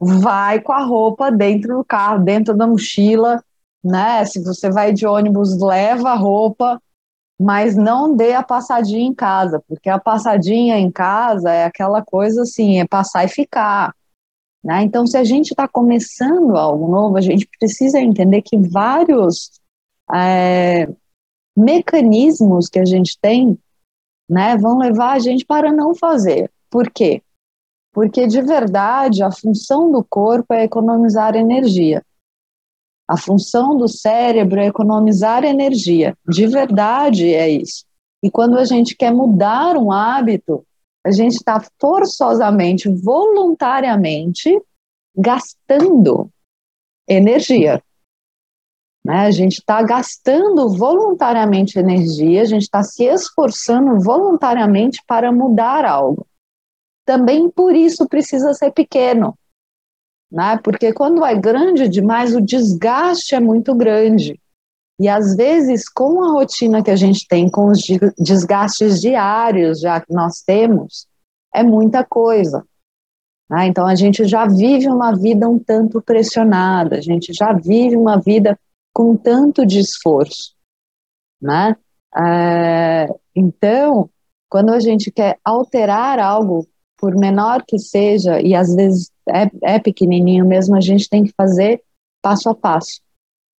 Vai 0.00 0.60
com 0.60 0.72
a 0.72 0.82
roupa 0.82 1.30
dentro 1.30 1.76
do 1.76 1.84
carro, 1.84 2.24
dentro 2.24 2.52
da 2.52 2.66
mochila, 2.66 3.42
né? 3.84 4.24
Se 4.24 4.42
você 4.42 4.70
vai 4.70 4.92
de 4.92 5.06
ônibus, 5.06 5.60
leva 5.60 6.14
roupa, 6.14 6.80
mas 7.38 7.76
não 7.76 8.16
dê 8.16 8.32
a 8.32 8.42
passadinha 8.42 9.06
em 9.06 9.14
casa, 9.14 9.62
porque 9.68 9.90
a 9.90 9.98
passadinha 9.98 10.78
em 10.78 10.90
casa 10.90 11.50
é 11.50 11.64
aquela 11.64 12.02
coisa 12.02 12.42
assim, 12.42 12.80
é 12.80 12.86
passar 12.86 13.24
e 13.24 13.28
ficar. 13.28 13.94
Né? 14.64 14.82
Então, 14.82 15.06
se 15.06 15.18
a 15.18 15.24
gente 15.24 15.50
está 15.50 15.68
começando 15.68 16.56
algo 16.56 16.88
novo, 16.88 17.18
a 17.18 17.20
gente 17.20 17.46
precisa 17.58 18.00
entender 18.00 18.40
que 18.40 18.56
vários 18.56 19.50
é, 20.14 20.88
mecanismos 21.56 22.68
que 22.68 22.78
a 22.78 22.84
gente 22.84 23.18
tem 23.20 23.58
né, 24.28 24.56
vão 24.56 24.78
levar 24.78 25.12
a 25.12 25.18
gente 25.18 25.44
para 25.44 25.70
não 25.70 25.94
fazer. 25.94 26.50
Por 26.70 26.90
quê? 26.90 27.22
Porque 27.92 28.26
de 28.26 28.40
verdade 28.40 29.22
a 29.22 29.30
função 29.30 29.92
do 29.92 30.02
corpo 30.02 30.54
é 30.54 30.64
economizar 30.64 31.36
energia. 31.36 32.02
A 33.08 33.16
função 33.16 33.76
do 33.76 33.86
cérebro 33.86 34.60
é 34.60 34.66
economizar 34.66 35.44
energia. 35.44 36.16
De 36.26 36.46
verdade 36.46 37.32
é 37.32 37.48
isso. 37.48 37.84
E 38.22 38.30
quando 38.30 38.58
a 38.58 38.64
gente 38.64 38.96
quer 38.96 39.12
mudar 39.12 39.76
um 39.76 39.92
hábito, 39.92 40.64
a 41.04 41.10
gente 41.10 41.34
está 41.34 41.62
forçosamente, 41.78 42.88
voluntariamente, 42.88 44.58
gastando 45.14 46.30
energia. 47.06 47.82
Né? 49.04 49.26
A 49.26 49.30
gente 49.30 49.58
está 49.58 49.82
gastando 49.82 50.70
voluntariamente 50.70 51.78
energia, 51.78 52.40
a 52.40 52.46
gente 52.46 52.62
está 52.62 52.82
se 52.82 53.04
esforçando 53.04 54.00
voluntariamente 54.00 55.02
para 55.06 55.30
mudar 55.30 55.84
algo. 55.84 56.26
Também 57.04 57.50
por 57.50 57.76
isso 57.76 58.08
precisa 58.08 58.54
ser 58.54 58.72
pequeno, 58.72 59.38
né? 60.34 60.58
porque 60.64 60.92
quando 60.92 61.24
é 61.24 61.36
grande 61.36 61.88
demais, 61.88 62.34
o 62.34 62.40
desgaste 62.40 63.36
é 63.36 63.40
muito 63.40 63.72
grande. 63.72 64.40
E 65.00 65.08
às 65.08 65.36
vezes, 65.36 65.88
com 65.88 66.24
a 66.24 66.32
rotina 66.32 66.82
que 66.82 66.90
a 66.90 66.96
gente 66.96 67.26
tem, 67.28 67.48
com 67.48 67.68
os 67.68 67.80
desgastes 68.18 69.00
diários 69.00 69.80
já 69.80 70.00
que 70.00 70.12
nós 70.12 70.42
temos, 70.44 71.06
é 71.54 71.62
muita 71.62 72.04
coisa. 72.04 72.64
Né? 73.48 73.66
Então, 73.66 73.86
a 73.86 73.94
gente 73.94 74.24
já 74.24 74.44
vive 74.44 74.88
uma 74.88 75.12
vida 75.12 75.48
um 75.48 75.58
tanto 75.58 76.02
pressionada, 76.02 76.96
a 76.96 77.00
gente 77.00 77.32
já 77.32 77.52
vive 77.52 77.96
uma 77.96 78.18
vida 78.18 78.58
com 78.92 79.16
tanto 79.16 79.64
de 79.64 79.78
esforço. 79.78 80.52
Né? 81.40 81.76
É, 82.16 83.06
então, 83.36 84.10
quando 84.48 84.70
a 84.70 84.80
gente 84.80 85.12
quer 85.12 85.38
alterar 85.44 86.18
algo, 86.18 86.66
por 86.96 87.14
menor 87.16 87.64
que 87.66 87.78
seja, 87.78 88.40
e 88.40 88.54
às 88.54 88.74
vezes 88.74 89.10
é, 89.28 89.74
é 89.74 89.78
pequenininho 89.78 90.46
mesmo, 90.46 90.76
a 90.76 90.80
gente 90.80 91.08
tem 91.08 91.24
que 91.24 91.32
fazer 91.36 91.82
passo 92.22 92.48
a 92.48 92.54
passo. 92.54 93.00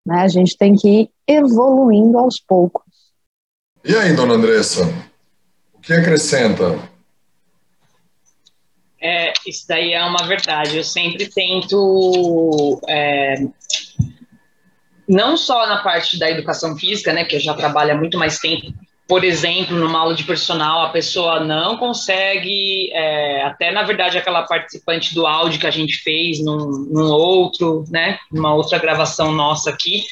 Né? 0.06 0.20
A 0.20 0.28
gente 0.28 0.56
tem 0.56 0.74
que 0.74 0.88
ir 0.88 1.10
evoluindo 1.26 2.18
aos 2.18 2.38
poucos. 2.38 2.84
E 3.84 3.94
aí, 3.94 4.14
dona 4.14 4.34
Andressa, 4.34 4.84
o 5.72 5.80
que 5.80 5.92
acrescenta? 5.92 6.78
É, 9.00 9.32
isso 9.46 9.66
daí 9.68 9.92
é 9.92 10.02
uma 10.04 10.26
verdade. 10.26 10.78
Eu 10.78 10.84
sempre 10.84 11.28
tento, 11.28 12.80
é, 12.88 13.46
não 15.06 15.36
só 15.36 15.66
na 15.66 15.82
parte 15.82 16.18
da 16.18 16.30
educação 16.30 16.76
física, 16.76 17.12
né, 17.12 17.24
que 17.24 17.36
eu 17.36 17.40
já 17.40 17.52
trabalho 17.52 17.92
há 17.92 17.96
muito 17.96 18.18
mais 18.18 18.38
tempo 18.38 18.72
por 19.06 19.22
exemplo, 19.22 19.76
numa 19.76 19.98
aula 19.98 20.14
de 20.14 20.24
personal, 20.24 20.82
a 20.82 20.88
pessoa 20.88 21.40
não 21.40 21.76
consegue, 21.76 22.90
é, 22.92 23.42
até 23.42 23.70
na 23.70 23.82
verdade 23.82 24.16
aquela 24.16 24.42
participante 24.42 25.14
do 25.14 25.26
áudio 25.26 25.60
que 25.60 25.66
a 25.66 25.70
gente 25.70 25.98
fez 25.98 26.42
num, 26.42 26.86
num, 26.90 27.10
outro, 27.10 27.84
né, 27.90 28.18
numa 28.32 28.54
outra 28.54 28.78
gravação 28.78 29.30
nossa 29.30 29.70
aqui, 29.70 30.04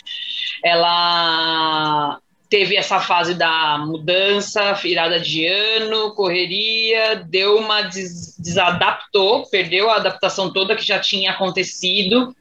ela 0.62 2.18
teve 2.52 2.76
essa 2.76 3.00
fase 3.00 3.32
da 3.34 3.78
mudança, 3.78 4.74
virada 4.74 5.18
de 5.18 5.46
ano, 5.46 6.14
correria, 6.14 7.16
deu 7.16 7.56
uma 7.56 7.80
des 7.80 8.36
desadaptou, 8.38 9.46
perdeu 9.46 9.88
a 9.88 9.96
adaptação 9.96 10.52
toda 10.52 10.76
que 10.76 10.86
já 10.86 10.98
tinha 10.98 11.30
acontecido 11.30 12.36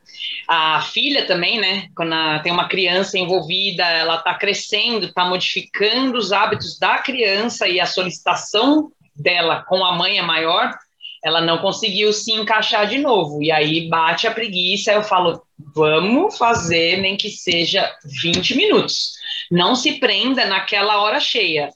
a 0.46 0.82
filha 0.82 1.26
também, 1.26 1.58
né? 1.62 1.88
Quando 1.96 2.12
a, 2.12 2.40
tem 2.40 2.52
uma 2.52 2.68
criança 2.68 3.18
envolvida, 3.18 3.86
ela 3.86 4.16
está 4.16 4.34
crescendo, 4.34 5.06
está 5.06 5.24
modificando 5.24 6.18
os 6.18 6.34
hábitos 6.34 6.78
da 6.78 6.98
criança 6.98 7.70
e 7.70 7.80
a 7.80 7.86
solicitação 7.86 8.92
dela 9.16 9.64
com 9.64 9.86
a 9.86 9.96
mãe 9.96 10.20
é 10.20 10.22
maior, 10.22 10.78
ela 11.24 11.40
não 11.40 11.60
conseguiu 11.60 12.12
se 12.12 12.34
encaixar 12.34 12.86
de 12.86 12.98
novo. 12.98 13.42
E 13.42 13.50
aí 13.50 13.88
bate 13.88 14.28
a 14.28 14.32
preguiça, 14.32 14.92
eu 14.92 15.04
falo, 15.04 15.42
vamos 15.74 16.38
fazer 16.38 16.98
nem 16.98 17.16
que 17.16 17.30
seja 17.30 17.90
20 18.22 18.58
minutos. 18.58 19.21
Não 19.52 19.76
se 19.76 20.00
prenda 20.00 20.46
naquela 20.46 21.02
hora 21.02 21.20
cheia. 21.20 21.70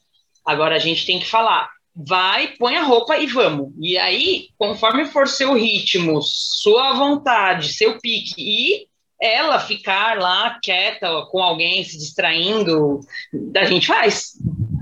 Agora 0.46 0.76
a 0.76 0.80
gente 0.80 1.06
tem 1.06 1.20
que 1.20 1.26
falar, 1.26 1.70
vai, 1.96 2.48
põe 2.58 2.76
a 2.78 2.84
roupa 2.84 3.18
e 3.18 3.28
vamos. 3.28 3.74
E 3.80 3.98
aí, 3.98 4.50
conforme 4.58 5.06
for 5.06 5.28
seu 5.28 5.54
ritmo, 5.54 6.22
sua 6.22 6.94
vontade, 6.94 7.74
seu 7.74 8.00
pique 8.00 8.36
e 8.38 8.88
ela 9.20 9.60
ficar 9.60 10.18
lá 10.18 10.60
quieta 10.62 11.26
com 11.32 11.42
alguém 11.42 11.84
se 11.84 11.98
distraindo, 11.98 13.00
a 13.56 13.66
gente 13.66 13.88
faz. 13.88 14.34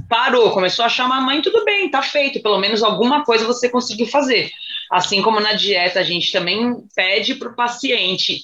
Parou, 0.10 0.52
começou 0.52 0.86
a 0.86 0.90
chamar 0.90 1.18
a 1.18 1.22
mãe, 1.22 1.42
tudo 1.42 1.66
bem, 1.66 1.90
tá 1.90 2.02
feito, 2.04 2.42
pelo 2.42 2.60
menos 2.60 2.84
alguma 2.84 3.24
coisa 3.24 3.48
você 3.48 3.70
conseguiu 3.70 4.06
fazer. 4.06 4.52
Assim 4.92 5.22
como 5.24 5.40
na 5.40 5.54
dieta, 5.54 6.00
a 6.00 6.04
gente 6.04 6.32
também 6.32 6.76
pede 6.96 7.36
para 7.36 7.50
o 7.50 7.56
paciente, 7.56 8.42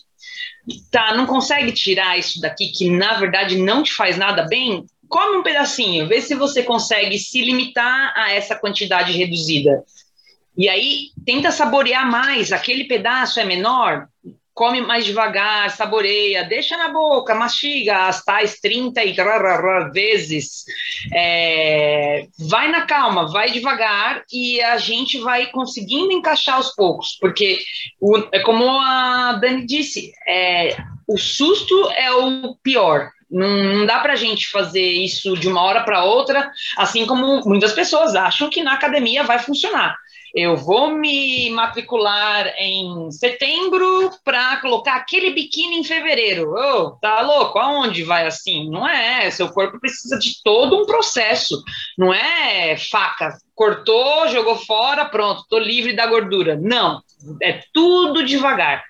tá, 0.92 1.16
não 1.16 1.26
consegue 1.26 1.72
tirar 1.72 2.18
isso 2.18 2.40
daqui 2.42 2.68
que 2.68 2.90
na 2.90 3.16
verdade 3.20 3.58
não 3.58 3.84
te 3.84 3.94
faz 3.94 4.18
nada 4.18 4.46
bem? 4.48 4.86
come 5.10 5.38
um 5.38 5.44
pedacinho, 5.44 6.08
vê 6.08 6.22
se 6.22 6.36
você 6.36 6.62
consegue 6.62 7.18
se 7.18 7.42
limitar 7.42 8.14
a 8.16 8.32
essa 8.32 8.56
quantidade 8.56 9.12
reduzida. 9.12 9.84
E 10.56 10.70
aí, 10.70 11.08
tenta 11.26 11.52
saborear 11.52 12.10
mais, 12.10 12.52
aquele 12.52 12.84
pedaço 12.84 13.40
é 13.40 13.44
menor, 13.44 14.08
come 14.60 14.82
mais 14.82 15.06
devagar, 15.06 15.72
saboreia, 15.72 16.44
deixa 16.44 16.76
na 16.76 16.90
boca, 16.90 17.34
mastiga 17.34 18.08
as 18.10 18.22
tais 18.26 18.60
30 18.60 19.06
e 19.06 19.16
vezes. 19.94 20.66
É, 21.14 22.28
vai 22.38 22.70
na 22.70 22.86
calma, 22.86 23.32
vai 23.32 23.52
devagar 23.52 24.22
e 24.30 24.62
a 24.62 24.76
gente 24.76 25.18
vai 25.20 25.46
conseguindo 25.46 26.12
encaixar 26.12 26.56
aos 26.56 26.76
poucos, 26.76 27.18
porque 27.22 27.60
o, 28.02 28.18
é 28.34 28.40
como 28.42 28.70
a 28.70 29.40
Dani 29.42 29.66
disse, 29.66 30.12
é, 30.28 30.76
o 31.08 31.18
susto 31.18 31.90
é 31.92 32.12
o 32.12 32.54
pior. 32.62 33.10
Não, 33.30 33.86
dá 33.86 34.00
para 34.00 34.14
a 34.14 34.16
gente 34.16 34.50
fazer 34.50 34.86
isso 34.86 35.36
de 35.36 35.48
uma 35.48 35.62
hora 35.62 35.84
para 35.84 36.04
outra, 36.04 36.52
assim 36.78 37.06
como 37.06 37.42
muitas 37.46 37.74
pessoas 37.74 38.16
acham 38.16 38.50
que 38.50 38.64
na 38.64 38.74
academia 38.74 39.24
vai 39.24 39.40
funcionar. 39.40 39.96
Eu 40.36 40.56
vou 40.56 40.92
me 40.92 41.50
matricular 41.50 42.48
em 42.58 43.10
setembro 43.12 44.12
para 44.24 44.58
colocar 44.58 44.96
aquele 44.96 45.32
biquíni 45.32 45.80
em 45.80 45.84
fevereiro. 45.84 46.54
Oh, 46.54 46.92
tá 46.92 47.22
louco? 47.22 47.58
Aonde 47.58 48.04
vai 48.04 48.28
assim? 48.28 48.70
Não 48.70 48.88
é. 48.88 49.30
Seu 49.32 49.50
corpo 49.50 49.80
precisa 49.80 50.20
de 50.20 50.42
todo 50.44 50.78
um 50.78 50.86
processo. 50.86 51.62
Não 51.98 52.14
é 52.14 52.78
faca. 52.78 53.38
Cortou, 53.56 54.28
jogou 54.28 54.56
fora, 54.56 55.06
pronto, 55.06 55.46
tô 55.50 55.58
livre 55.58 55.96
da 55.96 56.06
gordura. 56.06 56.56
Não. 56.62 57.02
É 57.42 57.62
tudo 57.74 58.24
devagar. 58.24 58.84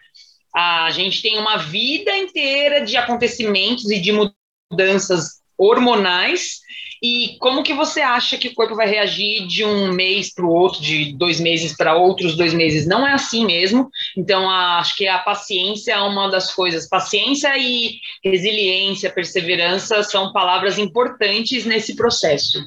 A 0.55 0.89
gente 0.91 1.21
tem 1.21 1.37
uma 1.37 1.57
vida 1.57 2.15
inteira 2.17 2.83
de 2.83 2.97
acontecimentos 2.97 3.89
e 3.91 3.99
de 3.99 4.11
mudanças 4.11 5.39
hormonais. 5.57 6.59
E 7.01 7.37
como 7.39 7.63
que 7.63 7.73
você 7.73 8.01
acha 8.01 8.37
que 8.37 8.49
o 8.49 8.53
corpo 8.53 8.75
vai 8.75 8.87
reagir 8.87 9.47
de 9.47 9.63
um 9.63 9.91
mês 9.93 10.33
para 10.33 10.45
o 10.45 10.51
outro, 10.51 10.81
de 10.81 11.13
dois 11.13 11.39
meses 11.39 11.75
para 11.75 11.95
outros 11.95 12.35
dois 12.35 12.53
meses? 12.53 12.85
Não 12.85 13.07
é 13.07 13.13
assim 13.13 13.45
mesmo. 13.45 13.89
Então, 14.17 14.49
acho 14.49 14.95
que 14.97 15.07
a 15.07 15.19
paciência 15.19 15.93
é 15.93 16.01
uma 16.01 16.29
das 16.29 16.53
coisas. 16.53 16.89
Paciência 16.89 17.57
e 17.57 17.99
resiliência, 18.23 19.09
perseverança 19.09 20.03
são 20.03 20.33
palavras 20.33 20.77
importantes 20.77 21.65
nesse 21.65 21.95
processo. 21.95 22.59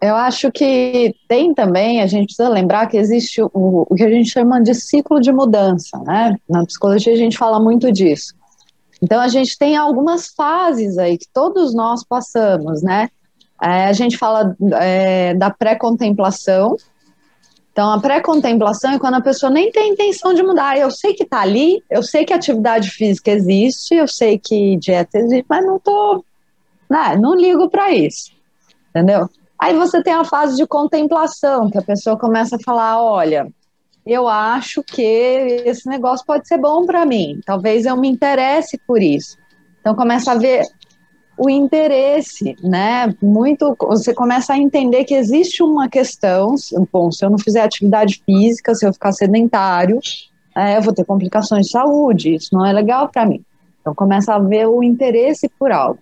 Eu 0.00 0.14
acho 0.14 0.52
que 0.52 1.14
tem 1.26 1.52
também, 1.52 2.00
a 2.00 2.06
gente 2.06 2.26
precisa 2.26 2.48
lembrar 2.48 2.86
que 2.86 2.96
existe 2.96 3.42
o, 3.42 3.50
o 3.52 3.94
que 3.96 4.04
a 4.04 4.10
gente 4.10 4.30
chama 4.30 4.62
de 4.62 4.72
ciclo 4.72 5.20
de 5.20 5.32
mudança, 5.32 5.98
né? 5.98 6.36
Na 6.48 6.64
psicologia 6.64 7.12
a 7.12 7.16
gente 7.16 7.36
fala 7.36 7.58
muito 7.58 7.90
disso. 7.90 8.32
Então 9.02 9.20
a 9.20 9.26
gente 9.26 9.58
tem 9.58 9.76
algumas 9.76 10.28
fases 10.28 10.98
aí 10.98 11.18
que 11.18 11.26
todos 11.32 11.74
nós 11.74 12.04
passamos, 12.04 12.80
né? 12.80 13.08
É, 13.60 13.86
a 13.86 13.92
gente 13.92 14.16
fala 14.16 14.56
é, 14.74 15.34
da 15.34 15.50
pré-contemplação. 15.50 16.76
Então 17.72 17.90
a 17.90 18.00
pré-contemplação 18.00 18.92
é 18.92 18.98
quando 19.00 19.14
a 19.14 19.20
pessoa 19.20 19.50
nem 19.50 19.72
tem 19.72 19.92
intenção 19.92 20.32
de 20.32 20.44
mudar. 20.44 20.78
Eu 20.78 20.92
sei 20.92 21.12
que 21.12 21.24
está 21.24 21.40
ali, 21.40 21.82
eu 21.90 22.04
sei 22.04 22.24
que 22.24 22.32
atividade 22.32 22.90
física 22.90 23.32
existe, 23.32 23.96
eu 23.96 24.06
sei 24.06 24.38
que 24.38 24.76
dieta 24.76 25.18
existe, 25.18 25.46
mas 25.48 25.66
não 25.66 25.80
tô, 25.80 26.24
né, 26.88 27.16
não 27.16 27.34
ligo 27.34 27.68
para 27.68 27.92
isso, 27.92 28.30
entendeu? 28.90 29.28
Aí 29.60 29.74
você 29.74 30.02
tem 30.02 30.12
a 30.12 30.24
fase 30.24 30.56
de 30.56 30.66
contemplação, 30.66 31.70
que 31.70 31.78
a 31.78 31.82
pessoa 31.82 32.18
começa 32.18 32.56
a 32.56 32.60
falar: 32.64 33.02
olha, 33.02 33.48
eu 34.06 34.28
acho 34.28 34.82
que 34.82 35.02
esse 35.02 35.88
negócio 35.88 36.24
pode 36.24 36.46
ser 36.46 36.58
bom 36.58 36.86
para 36.86 37.04
mim, 37.04 37.40
talvez 37.44 37.84
eu 37.84 37.96
me 37.96 38.08
interesse 38.08 38.78
por 38.86 39.02
isso. 39.02 39.36
Então 39.80 39.94
começa 39.94 40.32
a 40.32 40.36
ver 40.36 40.64
o 41.36 41.48
interesse, 41.48 42.56
né? 42.62 43.14
Muito, 43.22 43.76
você 43.78 44.12
começa 44.12 44.52
a 44.52 44.58
entender 44.58 45.04
que 45.04 45.14
existe 45.14 45.62
uma 45.62 45.88
questão. 45.88 46.54
Bom, 46.92 47.12
se 47.12 47.24
eu 47.24 47.30
não 47.30 47.38
fizer 47.38 47.62
atividade 47.62 48.20
física, 48.26 48.74
se 48.74 48.84
eu 48.84 48.92
ficar 48.92 49.12
sedentário, 49.12 50.00
é, 50.56 50.76
eu 50.76 50.82
vou 50.82 50.92
ter 50.92 51.04
complicações 51.04 51.66
de 51.66 51.72
saúde. 51.72 52.34
Isso 52.34 52.48
não 52.52 52.66
é 52.66 52.72
legal 52.72 53.08
para 53.08 53.24
mim. 53.24 53.44
Então 53.80 53.94
começa 53.94 54.34
a 54.34 54.38
ver 54.38 54.66
o 54.66 54.82
interesse 54.82 55.48
por 55.58 55.70
algo. 55.70 56.00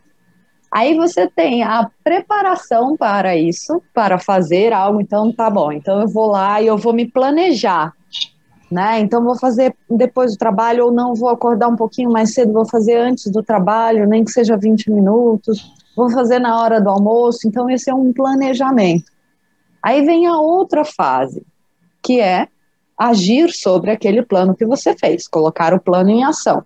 Aí 0.76 0.94
você 0.94 1.26
tem 1.26 1.62
a 1.62 1.90
preparação 2.04 2.98
para 2.98 3.34
isso, 3.34 3.82
para 3.94 4.18
fazer 4.18 4.74
algo, 4.74 5.00
então 5.00 5.32
tá 5.32 5.48
bom, 5.48 5.72
então 5.72 6.02
eu 6.02 6.06
vou 6.06 6.26
lá 6.26 6.60
e 6.60 6.66
eu 6.66 6.76
vou 6.76 6.92
me 6.92 7.10
planejar, 7.10 7.94
né? 8.70 9.00
Então 9.00 9.24
vou 9.24 9.38
fazer 9.38 9.74
depois 9.88 10.32
do 10.32 10.38
trabalho 10.38 10.84
ou 10.84 10.92
não, 10.92 11.14
vou 11.14 11.30
acordar 11.30 11.68
um 11.68 11.76
pouquinho 11.76 12.12
mais 12.12 12.34
cedo, 12.34 12.52
vou 12.52 12.68
fazer 12.68 12.98
antes 12.98 13.32
do 13.32 13.42
trabalho, 13.42 14.06
nem 14.06 14.22
que 14.22 14.30
seja 14.30 14.54
20 14.54 14.90
minutos, 14.90 15.72
vou 15.96 16.10
fazer 16.10 16.40
na 16.40 16.60
hora 16.60 16.78
do 16.78 16.90
almoço, 16.90 17.48
então 17.48 17.70
esse 17.70 17.88
é 17.88 17.94
um 17.94 18.12
planejamento. 18.12 19.10
Aí 19.82 20.04
vem 20.04 20.26
a 20.26 20.36
outra 20.36 20.84
fase, 20.84 21.42
que 22.02 22.20
é 22.20 22.48
agir 22.98 23.50
sobre 23.50 23.90
aquele 23.90 24.20
plano 24.20 24.54
que 24.54 24.66
você 24.66 24.94
fez, 24.94 25.26
colocar 25.26 25.72
o 25.72 25.80
plano 25.80 26.10
em 26.10 26.22
ação. 26.22 26.62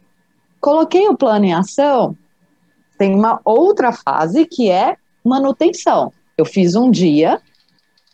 Coloquei 0.60 1.06
o 1.06 1.16
plano 1.16 1.44
em 1.44 1.54
ação, 1.54 2.16
tem 3.00 3.14
uma 3.14 3.40
outra 3.46 3.92
fase 3.92 4.44
que 4.44 4.70
é 4.70 4.94
manutenção. 5.24 6.12
Eu 6.36 6.44
fiz 6.44 6.74
um 6.74 6.90
dia, 6.90 7.40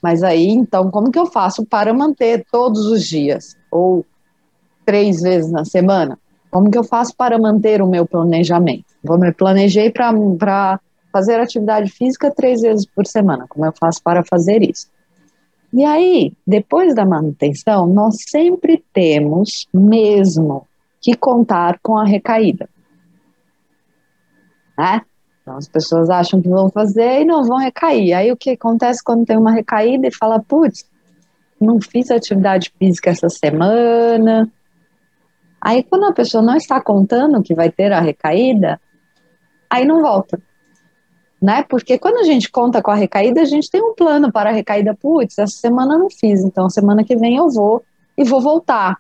mas 0.01 0.23
aí 0.23 0.47
então 0.47 0.93
como 0.93 1.11
que 1.11 1.19
eu 1.19 1.27
faço 1.27 1.67
para 1.67 1.93
manter 1.93 2.47
todos 2.53 2.87
os 2.87 3.05
dias 3.05 3.57
ou 3.69 4.07
três 4.85 5.21
vezes 5.23 5.51
na 5.51 5.65
semana? 5.65 6.17
Como 6.53 6.71
que 6.71 6.79
eu 6.79 6.85
faço 6.85 7.17
para 7.17 7.37
manter 7.37 7.83
o 7.83 7.89
meu 7.89 8.07
planejamento? 8.07 8.85
Vou 9.03 9.19
me 9.19 9.33
planejei 9.33 9.91
para 9.91 10.79
fazer 11.13 11.41
atividade 11.41 11.91
física 11.91 12.31
três 12.31 12.61
vezes 12.61 12.87
por 12.87 13.09
semana. 13.09 13.47
Como 13.49 13.67
eu 13.67 13.73
faço 13.73 14.01
para 14.01 14.25
fazer 14.25 14.63
isso? 14.63 14.87
E 15.73 15.85
aí, 15.85 16.33
depois 16.47 16.95
da 16.95 17.05
manutenção, 17.05 17.89
nós 17.89 18.19
sempre 18.29 18.85
temos 18.93 19.67
mesmo 19.75 20.65
que 21.01 21.17
contar 21.17 21.81
com 21.83 21.99
a 21.99 22.05
recaída 22.05 22.69
né? 24.77 25.03
Então 25.43 25.57
as 25.57 25.69
pessoas 25.69 26.11
acham 26.11 26.43
que 26.43 26.49
vão 26.49 26.69
fazer 26.69 27.21
e 27.21 27.25
não 27.25 27.45
vão 27.45 27.59
recair. 27.59 28.13
Aí 28.15 28.33
o 28.33 28.37
que 28.37 28.51
acontece 28.51 29.03
quando 29.03 29.25
tem 29.25 29.39
uma 29.39 29.53
recaída 29.53 30.09
e 30.09 30.15
fala, 30.15 30.41
putz, 30.41 30.85
não 31.61 31.81
fiz 31.81 32.11
atividade 32.11 32.73
física 32.79 33.11
essa 33.11 33.29
semana. 33.29 34.51
Aí 35.61 35.85
quando 35.85 36.07
a 36.07 36.13
pessoa 36.13 36.43
não 36.43 36.57
está 36.57 36.81
contando 36.81 37.43
que 37.43 37.55
vai 37.55 37.71
ter 37.71 37.93
a 37.93 38.01
recaída, 38.01 38.81
aí 39.71 39.85
não 39.85 40.03
volta. 40.03 40.41
Né? 41.41 41.65
Porque 41.69 41.99
quando 41.99 42.17
a 42.17 42.25
gente 42.25 42.51
conta 42.51 42.83
com 42.83 42.91
a 42.91 42.95
recaída, 42.95 43.43
a 43.43 43.45
gente 43.45 43.71
tem 43.71 43.81
um 43.81 43.95
plano 43.95 44.33
para 44.33 44.51
a 44.51 44.53
recaída. 44.53 44.95
Putz, 44.95 45.39
essa 45.39 45.57
semana 45.57 45.95
eu 45.95 45.99
não 46.01 46.11
fiz, 46.11 46.43
então 46.43 46.69
semana 46.69 47.05
que 47.05 47.15
vem 47.15 47.37
eu 47.37 47.49
vou 47.49 47.85
e 48.19 48.25
vou 48.25 48.41
voltar. 48.41 48.97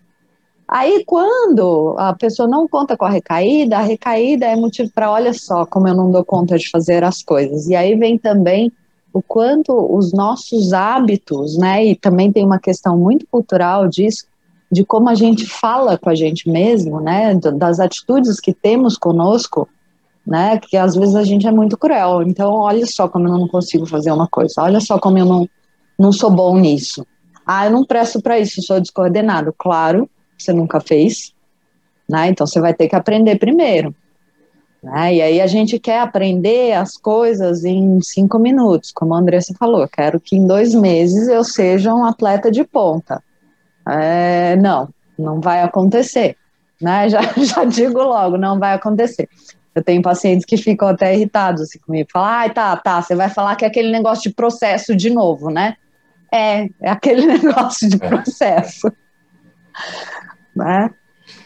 Aí, 0.69 1.05
quando 1.05 1.95
a 1.97 2.13
pessoa 2.13 2.49
não 2.49 2.67
conta 2.67 2.97
com 2.97 3.05
a 3.05 3.11
recaída, 3.11 3.79
a 3.79 3.83
recaída 3.83 4.47
é 4.47 4.57
motivo 4.57 4.91
para, 4.93 5.11
olha 5.11 5.33
só, 5.33 5.65
como 5.65 5.87
eu 5.87 5.95
não 5.95 6.11
dou 6.11 6.25
conta 6.25 6.59
de 6.59 6.69
fazer 6.69 7.05
as 7.05 7.23
coisas. 7.23 7.69
E 7.69 7.77
aí 7.77 7.95
vem 7.95 8.19
também 8.19 8.73
o 9.13 9.23
quanto 9.23 9.73
os 9.73 10.13
nossos 10.13 10.73
hábitos, 10.73 11.57
né, 11.57 11.87
e 11.87 11.95
também 11.95 12.31
tem 12.31 12.45
uma 12.45 12.59
questão 12.59 12.99
muito 12.99 13.27
cultural 13.31 13.89
disso, 13.89 14.27
de 14.71 14.85
como 14.85 15.09
a 15.09 15.15
gente 15.15 15.47
fala 15.47 15.97
com 15.97 16.11
a 16.11 16.15
gente 16.15 16.51
mesmo, 16.51 17.01
né, 17.01 17.35
das 17.35 17.81
atitudes 17.81 18.41
que 18.41 18.53
temos 18.53 18.99
conosco, 18.99 19.69
né, 20.27 20.59
que 20.59 20.77
às 20.77 20.97
vezes 20.97 21.15
a 21.15 21.23
gente 21.23 21.47
é 21.47 21.53
muito 21.53 21.79
cruel. 21.79 22.23
Então, 22.25 22.53
olha 22.53 22.85
só 22.87 23.09
como 23.09 23.29
eu 23.29 23.33
não 23.33 23.47
consigo 23.47 23.87
fazer 23.87 24.11
uma 24.11 24.27
coisa, 24.27 24.63
olha 24.63 24.81
só 24.81 24.99
como 24.99 25.17
eu 25.17 25.25
não, 25.25 25.49
não 25.99 26.13
sou 26.13 26.31
bom 26.31 26.59
nisso. 26.59 27.07
Ah, 27.47 27.67
eu 27.67 27.71
não 27.71 27.85
presto 27.85 28.21
para 28.21 28.39
isso, 28.41 28.61
sou 28.61 28.81
descoordenado. 28.81 29.55
Claro, 29.57 30.11
você 30.37 30.53
nunca 30.53 30.81
fez, 30.81 31.35
né? 32.09 32.29
Então 32.29 32.47
você 32.47 32.61
vai 32.61 32.75
ter 32.75 32.89
que 32.89 32.97
aprender 32.97 33.39
primeiro. 33.39 33.95
Né? 34.83 35.15
E 35.15 35.23
aí 35.23 35.41
a 35.41 35.47
gente 35.47 35.79
quer 35.79 36.01
aprender 36.01 36.73
as 36.73 36.97
coisas 36.97 37.65
em 37.65 38.01
cinco 38.01 38.39
minutos, 38.39 38.93
como 38.93 39.15
a 39.15 39.19
Andressa 39.19 39.55
falou. 39.59 39.83
Eu 39.83 39.89
quero 39.89 40.21
que 40.21 40.37
em 40.37 40.47
dois 40.47 40.75
meses 40.75 41.29
eu 41.29 41.43
seja 41.43 41.95
um 41.95 42.05
atleta 42.05 42.51
de 42.51 42.65
ponta. 42.65 43.23
É, 43.89 44.57
não, 44.57 44.89
não 45.19 45.41
vai 45.41 45.63
acontecer. 45.63 46.37
Né? 46.81 47.09
Já, 47.11 47.21
já 47.37 47.65
digo 47.65 48.03
logo, 48.03 48.37
não 48.37 48.59
vai 48.59 48.75
acontecer. 48.75 49.29
Eu 49.75 49.83
tenho 49.83 50.03
pacientes 50.03 50.45
que 50.45 50.57
ficam 50.57 50.89
até 50.89 51.15
irritados 51.15 51.63
assim, 51.63 51.79
comigo. 51.79 52.09
Falam, 52.13 52.29
ah, 52.29 52.49
tá, 52.51 52.77
tá, 52.77 53.03
você 53.03 53.15
vai 53.15 53.29
falar 53.29 53.57
que 53.57 53.65
é 53.65 53.69
aquele 53.69 53.91
negócio 53.91 54.31
de 54.31 54.35
processo 54.35 54.95
de 54.95 55.11
novo, 55.11 55.51
né? 55.51 55.77
É, 56.33 56.69
é 56.83 56.91
aquele 56.91 57.27
negócio 57.39 57.89
de 57.89 57.99
processo 57.99 58.93
né? 60.57 60.91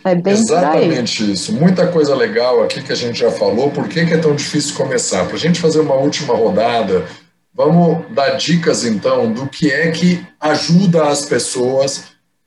É 0.05 0.15
bem 0.15 0.33
Exatamente 0.33 1.33
isso. 1.33 1.53
Muita 1.53 1.87
coisa 1.87 2.15
legal 2.15 2.63
aqui 2.63 2.83
que 2.83 2.93
a 2.93 2.97
gente 2.97 3.19
já 3.19 3.31
falou. 3.31 3.71
Por 3.71 3.89
que, 3.89 4.05
que 4.07 4.15
é 4.15 4.19
tão 4.19 4.35
difícil 4.35 4.75
começar? 4.75 5.25
Para 5.25 5.37
a 5.37 5.39
gente 5.39 5.61
fazer 5.61 5.81
uma 5.81 5.95
última 5.95 6.35
rodada, 6.35 7.07
vamos 7.55 8.05
dar 8.11 8.31
dicas 8.31 8.85
então 8.85 9.33
do 9.33 9.47
que 9.47 9.71
é 9.71 9.91
que 9.91 10.25
ajuda 10.39 11.09
as 11.09 11.25
pessoas 11.25 12.05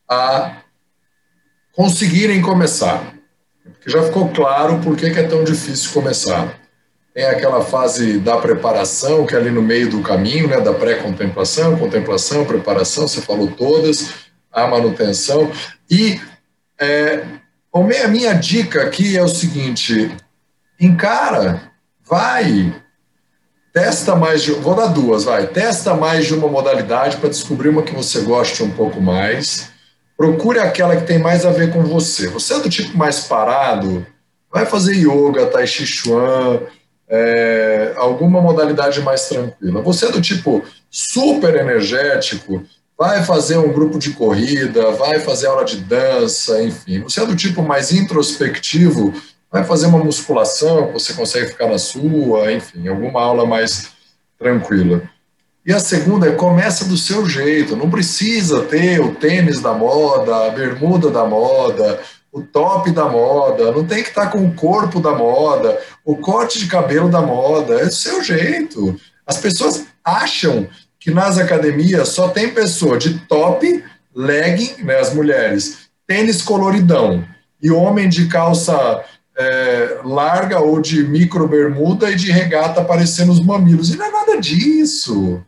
a 0.08 0.58
conseguirem 1.74 2.42
começar. 2.42 3.14
Porque 3.64 3.90
já 3.90 4.04
ficou 4.04 4.30
claro 4.30 4.80
por 4.80 4.96
que, 4.96 5.10
que 5.10 5.20
é 5.20 5.24
tão 5.24 5.44
difícil 5.44 5.92
começar. 5.92 6.60
Tem 7.14 7.26
aquela 7.26 7.62
fase 7.62 8.18
da 8.20 8.38
preparação, 8.38 9.26
que 9.26 9.36
é 9.36 9.38
ali 9.38 9.52
no 9.52 9.62
meio 9.62 9.90
do 9.90 10.02
caminho, 10.02 10.48
né, 10.48 10.60
da 10.60 10.74
pré-contemplação, 10.74 11.78
contemplação, 11.78 12.44
preparação, 12.44 13.08
você 13.08 13.22
falou 13.22 13.48
todas, 13.52 14.10
a 14.52 14.68
manutenção. 14.68 15.52
E 15.90 16.20
é, 16.84 17.24
a 17.74 18.08
minha 18.08 18.34
dica 18.34 18.84
aqui 18.84 19.18
é 19.18 19.24
o 19.24 19.28
seguinte: 19.28 20.16
encara, 20.80 21.72
vai, 22.04 22.74
testa 23.74 24.16
mais 24.16 24.44
de. 24.44 24.52
Vou 24.52 24.76
dar 24.76 24.88
duas, 24.88 25.24
vai. 25.24 25.48
Testa 25.48 25.94
mais 25.94 26.26
de 26.26 26.34
uma 26.34 26.48
modalidade 26.48 27.18
para 27.18 27.30
descobrir 27.30 27.70
uma 27.70 27.84
que 27.84 27.96
você 27.96 28.22
goste 28.22 28.62
um 28.64 28.72
pouco 28.72 29.02
mais. 29.02 29.72
Procure 30.16 30.60
aquela 30.60 30.96
que 30.96 31.08
tem 31.08 31.18
mais 31.18 31.46
a 31.46 31.52
ver 31.52 31.74
com 31.74 31.84
você. 31.84 32.28
Você 32.28 32.54
é 32.54 32.60
do 32.60 32.70
tipo 32.70 32.96
mais 32.98 33.22
parado, 33.22 34.06
vai 34.52 34.66
fazer 34.66 34.94
yoga, 34.94 35.48
tai 35.48 35.66
chi 35.66 35.86
chuan, 35.86 36.62
é, 37.10 37.94
alguma 37.98 38.40
modalidade 38.40 39.02
mais 39.02 39.28
tranquila. 39.28 39.82
Você 39.82 40.06
é 40.06 40.12
do 40.12 40.22
tipo 40.22 40.64
super 40.90 41.56
energético, 41.56 42.64
vai 42.98 43.24
fazer 43.24 43.58
um 43.58 43.72
grupo 43.72 43.98
de 43.98 44.12
corrida, 44.12 44.92
vai 44.92 45.20
fazer 45.20 45.48
aula 45.48 45.66
de 45.66 45.78
dança, 45.78 46.62
enfim. 46.64 47.02
Você 47.02 47.22
é 47.22 47.26
do 47.26 47.36
tipo 47.36 47.62
mais 47.62 47.92
introspectivo, 47.92 49.14
vai 49.52 49.64
fazer 49.64 49.88
uma 49.88 50.04
musculação, 50.04 50.92
você 50.92 51.14
consegue 51.14 51.48
ficar 51.48 51.68
na 51.68 51.78
sua, 51.78 52.52
enfim, 52.52 52.88
alguma 52.88 53.22
aula 53.22 53.46
mais 53.46 53.90
tranquila. 54.38 55.02
E 55.66 55.72
a 55.72 55.80
segunda 55.80 56.28
é 56.28 56.32
começa 56.32 56.86
do 56.86 56.98
seu 56.98 57.26
jeito, 57.26 57.76
não 57.78 57.90
precisa 57.90 58.64
ter 58.64 59.00
o 59.00 59.16
tênis 59.16 59.62
da 59.62 59.74
moda, 59.74 60.48
a 60.48 60.50
bermuda 60.50 61.10
da 61.10 61.24
moda, 61.24 62.02
o 62.34 62.42
top 62.42 62.92
da 62.92 63.06
moda, 63.06 63.72
não 63.72 63.86
tem 63.86 64.04
que 64.04 64.10
estar 64.10 64.28
com 64.28 64.44
o 64.44 64.54
corpo 64.54 65.00
da 65.00 65.12
moda, 65.12 65.80
o 66.04 66.18
corte 66.18 66.60
de 66.60 66.68
cabelo 66.68 67.08
da 67.08 67.22
moda, 67.22 67.80
é 67.80 67.86
do 67.86 67.94
seu 67.94 68.22
jeito. 68.22 69.00
As 69.26 69.38
pessoas 69.38 69.86
acham 70.04 70.68
que 71.04 71.12
nas 71.12 71.38
academias 71.38 72.10
só 72.10 72.30
tem 72.30 72.54
pessoa 72.54 72.98
de 72.98 73.20
top, 73.28 73.84
legging, 74.16 74.84
né, 74.84 75.00
as 75.00 75.14
mulheres, 75.14 75.90
tênis 76.08 76.42
coloridão, 76.42 77.26
e 77.62 77.70
homem 77.70 78.08
de 78.08 78.28
calça 78.28 79.04
é, 79.38 79.98
larga 80.06 80.62
ou 80.62 80.80
de 80.80 81.04
micro 81.04 81.46
bermuda 81.46 82.10
e 82.10 82.16
de 82.16 82.32
regata 82.32 82.80
aparecendo 82.80 83.34
os 83.34 83.44
mamilos. 83.44 83.94
E 83.94 83.98
não 83.98 84.06
é 84.06 84.12
nada 84.12 84.40
disso. 84.40 85.44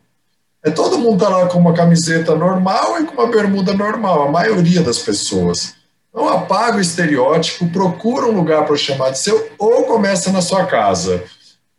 É 0.62 0.70
todo 0.70 0.98
mundo 0.98 1.24
tá 1.24 1.30
lá 1.30 1.46
com 1.46 1.58
uma 1.58 1.72
camiseta 1.72 2.34
normal 2.34 3.00
e 3.00 3.06
com 3.06 3.14
uma 3.14 3.30
bermuda 3.30 3.72
normal, 3.72 4.28
a 4.28 4.30
maioria 4.30 4.82
das 4.82 4.98
pessoas. 4.98 5.74
Então 6.10 6.28
apaga 6.28 6.76
o 6.76 6.80
estereótipo, 6.82 7.68
procura 7.68 8.26
um 8.26 8.32
lugar 8.32 8.66
para 8.66 8.76
chamar 8.76 9.10
de 9.10 9.20
seu 9.20 9.48
ou 9.58 9.84
começa 9.84 10.30
na 10.30 10.42
sua 10.42 10.66
casa 10.66 11.24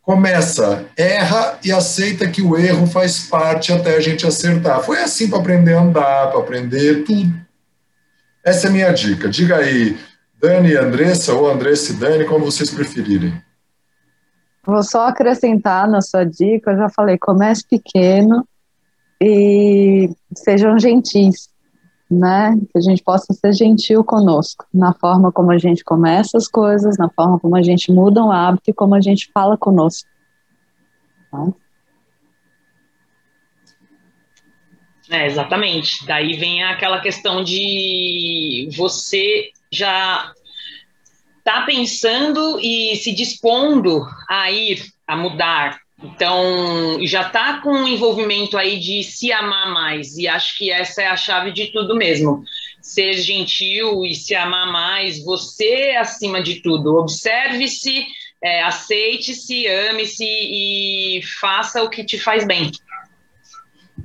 começa, 0.08 0.86
erra 0.96 1.58
e 1.62 1.70
aceita 1.70 2.30
que 2.30 2.40
o 2.40 2.56
erro 2.56 2.86
faz 2.86 3.28
parte 3.28 3.70
até 3.70 3.94
a 3.94 4.00
gente 4.00 4.26
acertar. 4.26 4.80
Foi 4.80 5.02
assim 5.02 5.28
para 5.28 5.38
aprender 5.38 5.74
a 5.74 5.82
andar, 5.82 6.30
para 6.30 6.40
aprender 6.40 7.04
tudo. 7.04 7.30
Essa 8.42 8.68
é 8.68 8.70
a 8.70 8.72
minha 8.72 8.90
dica. 8.90 9.28
Diga 9.28 9.56
aí, 9.56 9.98
Dani 10.40 10.70
e 10.70 10.76
Andressa, 10.78 11.34
ou 11.34 11.46
Andressa 11.46 11.92
e 11.92 11.96
Dani, 11.96 12.24
como 12.24 12.46
vocês 12.46 12.70
preferirem. 12.70 13.34
Vou 14.64 14.82
só 14.82 15.08
acrescentar 15.08 15.86
na 15.86 16.00
sua 16.00 16.24
dica, 16.24 16.70
eu 16.70 16.78
já 16.78 16.88
falei, 16.88 17.18
comece 17.18 17.64
pequeno 17.68 18.48
e 19.20 20.08
sejam 20.34 20.78
gentis 20.78 21.50
né? 22.10 22.58
Que 22.72 22.78
a 22.78 22.80
gente 22.80 23.02
possa 23.02 23.32
ser 23.34 23.52
gentil 23.52 24.02
conosco, 24.02 24.66
na 24.72 24.94
forma 24.94 25.30
como 25.30 25.50
a 25.50 25.58
gente 25.58 25.84
começa 25.84 26.38
as 26.38 26.48
coisas, 26.48 26.96
na 26.96 27.08
forma 27.10 27.38
como 27.38 27.56
a 27.56 27.62
gente 27.62 27.92
muda 27.92 28.24
o 28.24 28.30
hábito 28.30 28.70
e 28.70 28.74
como 28.74 28.94
a 28.94 29.00
gente 29.00 29.30
fala 29.32 29.56
conosco. 29.56 30.08
Tá? 31.30 31.48
É, 35.10 35.26
exatamente. 35.26 36.06
Daí 36.06 36.34
vem 36.36 36.62
aquela 36.64 37.00
questão 37.00 37.42
de 37.42 38.68
você 38.76 39.50
já 39.70 40.32
está 41.38 41.62
pensando 41.62 42.58
e 42.60 42.94
se 42.96 43.12
dispondo 43.12 44.06
a 44.28 44.50
ir, 44.50 44.82
a 45.06 45.16
mudar. 45.16 45.78
Então, 46.02 46.98
já 47.02 47.22
está 47.22 47.60
com 47.60 47.70
um 47.70 47.88
envolvimento 47.88 48.56
aí 48.56 48.78
de 48.78 49.02
se 49.02 49.32
amar 49.32 49.72
mais, 49.72 50.16
e 50.16 50.28
acho 50.28 50.56
que 50.56 50.70
essa 50.70 51.02
é 51.02 51.08
a 51.08 51.16
chave 51.16 51.50
de 51.50 51.72
tudo 51.72 51.96
mesmo. 51.96 52.44
Ser 52.80 53.14
gentil 53.14 54.04
e 54.04 54.14
se 54.14 54.34
amar 54.34 54.70
mais, 54.70 55.22
você 55.24 55.96
acima 55.98 56.40
de 56.40 56.62
tudo. 56.62 56.96
Observe-se, 56.96 58.06
é, 58.42 58.62
aceite-se, 58.62 59.66
ame-se 59.66 60.24
e 60.24 61.20
faça 61.40 61.82
o 61.82 61.90
que 61.90 62.04
te 62.04 62.16
faz 62.16 62.46
bem. 62.46 62.70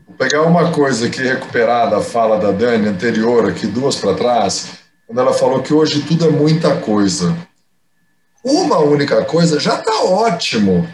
Vou 0.08 0.18
pegar 0.18 0.42
uma 0.42 0.72
coisa 0.72 1.06
aqui, 1.06 1.22
recuperar 1.22 1.92
da 1.92 2.02
fala 2.02 2.40
da 2.40 2.52
Dani 2.52 2.88
anterior, 2.88 3.48
aqui 3.48 3.68
duas 3.68 3.96
para 3.96 4.16
trás, 4.16 4.80
quando 5.06 5.22
ela 5.22 5.34
falou 5.34 5.62
que 5.62 5.74
hoje 5.74 6.02
tudo 6.02 6.26
é 6.26 6.32
muita 6.32 6.76
coisa. 6.78 7.38
Uma 8.44 8.80
única 8.80 9.24
coisa 9.24 9.60
já 9.60 9.80
está 9.80 10.04
ótimo. 10.04 10.88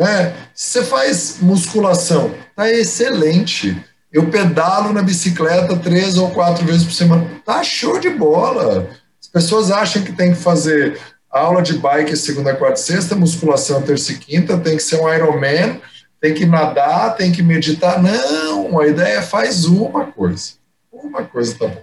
Né? 0.00 0.34
Você 0.54 0.82
faz 0.82 1.36
musculação, 1.42 2.34
tá 2.56 2.70
excelente. 2.70 3.76
Eu 4.10 4.30
pedalo 4.30 4.94
na 4.94 5.02
bicicleta 5.02 5.76
três 5.76 6.16
ou 6.16 6.30
quatro 6.30 6.64
vezes 6.64 6.84
por 6.84 6.94
semana, 6.94 7.30
tá 7.44 7.62
show 7.62 8.00
de 8.00 8.08
bola. 8.08 8.88
As 9.20 9.28
pessoas 9.28 9.70
acham 9.70 10.02
que 10.02 10.12
tem 10.12 10.32
que 10.32 10.40
fazer 10.40 10.98
aula 11.30 11.60
de 11.60 11.74
bike 11.74 12.16
segunda, 12.16 12.56
quarta 12.56 12.80
e 12.80 12.82
sexta, 12.82 13.14
musculação 13.14 13.82
terça 13.82 14.12
e 14.12 14.18
quinta, 14.18 14.56
tem 14.56 14.78
que 14.78 14.82
ser 14.82 14.98
um 14.98 15.12
Ironman, 15.12 15.78
tem 16.18 16.32
que 16.32 16.46
nadar, 16.46 17.14
tem 17.14 17.30
que 17.30 17.42
meditar. 17.42 18.02
Não, 18.02 18.80
a 18.80 18.86
ideia 18.86 19.18
é 19.18 19.22
faz 19.22 19.66
uma 19.66 20.06
coisa. 20.06 20.52
Uma 20.90 21.24
coisa 21.24 21.54
tá 21.58 21.66
bom. 21.66 21.82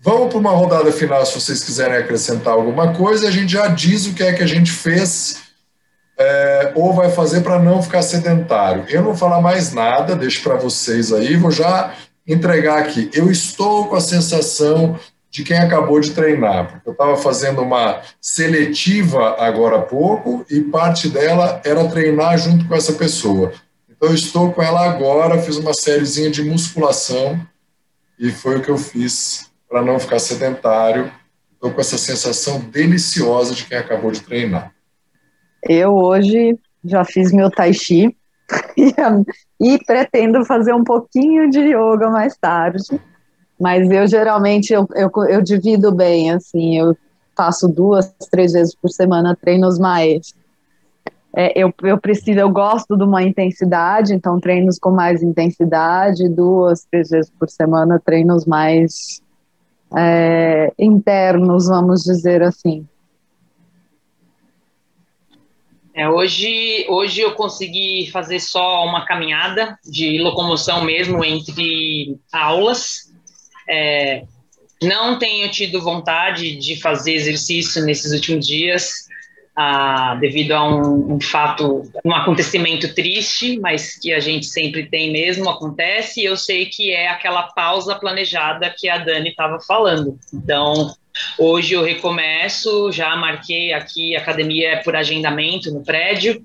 Vamos 0.00 0.30
para 0.30 0.38
uma 0.38 0.50
rodada 0.50 0.90
final, 0.90 1.24
se 1.24 1.40
vocês 1.40 1.62
quiserem 1.62 1.96
acrescentar 1.96 2.54
alguma 2.54 2.92
coisa, 2.92 3.28
a 3.28 3.30
gente 3.30 3.52
já 3.52 3.68
diz 3.68 4.06
o 4.06 4.14
que 4.14 4.24
é 4.24 4.32
que 4.32 4.42
a 4.42 4.46
gente 4.46 4.72
fez 4.72 5.45
é, 6.18 6.72
ou 6.74 6.92
vai 6.92 7.10
fazer 7.10 7.42
para 7.42 7.58
não 7.58 7.82
ficar 7.82 8.02
sedentário. 8.02 8.84
Eu 8.88 8.98
não 8.98 9.08
vou 9.08 9.16
falar 9.16 9.40
mais 9.40 9.72
nada, 9.72 10.16
deixo 10.16 10.42
para 10.42 10.56
vocês 10.56 11.12
aí, 11.12 11.36
vou 11.36 11.50
já 11.50 11.94
entregar 12.26 12.78
aqui. 12.78 13.10
Eu 13.12 13.30
estou 13.30 13.86
com 13.86 13.96
a 13.96 14.00
sensação 14.00 14.98
de 15.30 15.44
quem 15.44 15.58
acabou 15.58 16.00
de 16.00 16.12
treinar, 16.12 16.70
porque 16.70 16.88
eu 16.88 16.92
estava 16.92 17.16
fazendo 17.16 17.60
uma 17.60 18.00
seletiva 18.20 19.36
agora 19.38 19.76
há 19.76 19.82
pouco 19.82 20.46
e 20.48 20.60
parte 20.62 21.08
dela 21.08 21.60
era 21.62 21.86
treinar 21.88 22.38
junto 22.38 22.66
com 22.66 22.74
essa 22.74 22.94
pessoa. 22.94 23.52
Então, 23.88 24.08
eu 24.08 24.14
estou 24.14 24.52
com 24.52 24.62
ela 24.62 24.84
agora, 24.88 25.40
fiz 25.40 25.56
uma 25.56 25.74
sériezinha 25.74 26.30
de 26.30 26.42
musculação 26.42 27.40
e 28.18 28.30
foi 28.30 28.56
o 28.56 28.62
que 28.62 28.70
eu 28.70 28.78
fiz 28.78 29.50
para 29.68 29.82
não 29.82 29.98
ficar 29.98 30.18
sedentário. 30.18 31.12
Estou 31.52 31.70
com 31.70 31.80
essa 31.80 31.98
sensação 31.98 32.60
deliciosa 32.60 33.54
de 33.54 33.64
quem 33.64 33.76
acabou 33.76 34.10
de 34.10 34.20
treinar. 34.20 34.72
Eu 35.68 35.94
hoje 35.94 36.58
já 36.84 37.04
fiz 37.04 37.32
meu 37.32 37.50
tai 37.50 37.72
chi 37.72 38.16
e, 39.60 39.78
pretendo 39.84 40.44
fazer 40.44 40.72
um 40.72 40.84
pouquinho 40.84 41.50
de 41.50 41.60
yoga 41.60 42.08
mais 42.10 42.36
tarde 42.36 43.00
mas 43.58 43.90
eu 43.90 44.06
geralmente 44.06 44.72
eu, 44.72 44.86
eu, 44.94 45.10
eu 45.28 45.42
divido 45.42 45.90
bem, 45.92 46.30
assim, 46.30 46.78
eu 46.78 46.96
faço 47.36 47.66
duas, 47.68 48.14
três 48.30 48.52
vezes 48.52 48.74
por 48.74 48.90
semana 48.90 49.36
treinos 49.36 49.78
mais. 49.78 50.34
É, 51.34 51.58
eu, 51.58 51.72
eu 51.82 51.98
preciso, 51.98 52.38
eu 52.38 52.50
gosto 52.50 52.96
de 52.96 53.04
uma 53.04 53.22
intensidade, 53.22 54.14
então 54.14 54.40
treinos 54.40 54.78
com 54.78 54.90
mais 54.90 55.22
intensidade, 55.22 56.28
duas, 56.28 56.84
três 56.90 57.10
vezes 57.10 57.30
por 57.38 57.48
semana, 57.50 58.00
treinos 58.02 58.46
mais 58.46 59.20
é, 59.94 60.72
internos, 60.78 61.66
vamos 61.66 62.02
dizer 62.02 62.42
assim. 62.42 62.86
É, 65.96 66.06
hoje, 66.06 66.84
hoje 66.90 67.22
eu 67.22 67.32
consegui 67.32 68.10
fazer 68.12 68.38
só 68.38 68.84
uma 68.84 69.06
caminhada 69.06 69.78
de 69.82 70.18
locomoção 70.18 70.84
mesmo 70.84 71.24
entre 71.24 72.18
aulas, 72.30 73.10
é, 73.66 74.24
não 74.82 75.18
tenho 75.18 75.50
tido 75.50 75.80
vontade 75.80 76.56
de 76.56 76.78
fazer 76.78 77.14
exercício 77.14 77.82
nesses 77.82 78.12
últimos 78.12 78.46
dias, 78.46 79.06
ah, 79.56 80.14
devido 80.20 80.52
a 80.52 80.68
um, 80.68 81.14
um, 81.14 81.20
fato, 81.20 81.90
um 82.04 82.12
acontecimento 82.12 82.94
triste, 82.94 83.58
mas 83.58 83.98
que 83.98 84.12
a 84.12 84.20
gente 84.20 84.44
sempre 84.44 84.90
tem 84.90 85.10
mesmo, 85.10 85.48
acontece, 85.48 86.20
e 86.20 86.26
eu 86.26 86.36
sei 86.36 86.66
que 86.66 86.92
é 86.92 87.08
aquela 87.08 87.44
pausa 87.54 87.94
planejada 87.94 88.74
que 88.76 88.86
a 88.86 88.98
Dani 88.98 89.30
estava 89.30 89.58
falando. 89.60 90.18
Então, 90.30 90.94
hoje 91.38 91.74
eu 91.74 91.82
recomeço, 91.82 92.90
já 92.92 93.14
marquei 93.16 93.72
aqui, 93.72 94.16
academia 94.16 94.72
é 94.72 94.76
por 94.76 94.96
agendamento 94.96 95.70
no 95.70 95.84
prédio, 95.84 96.42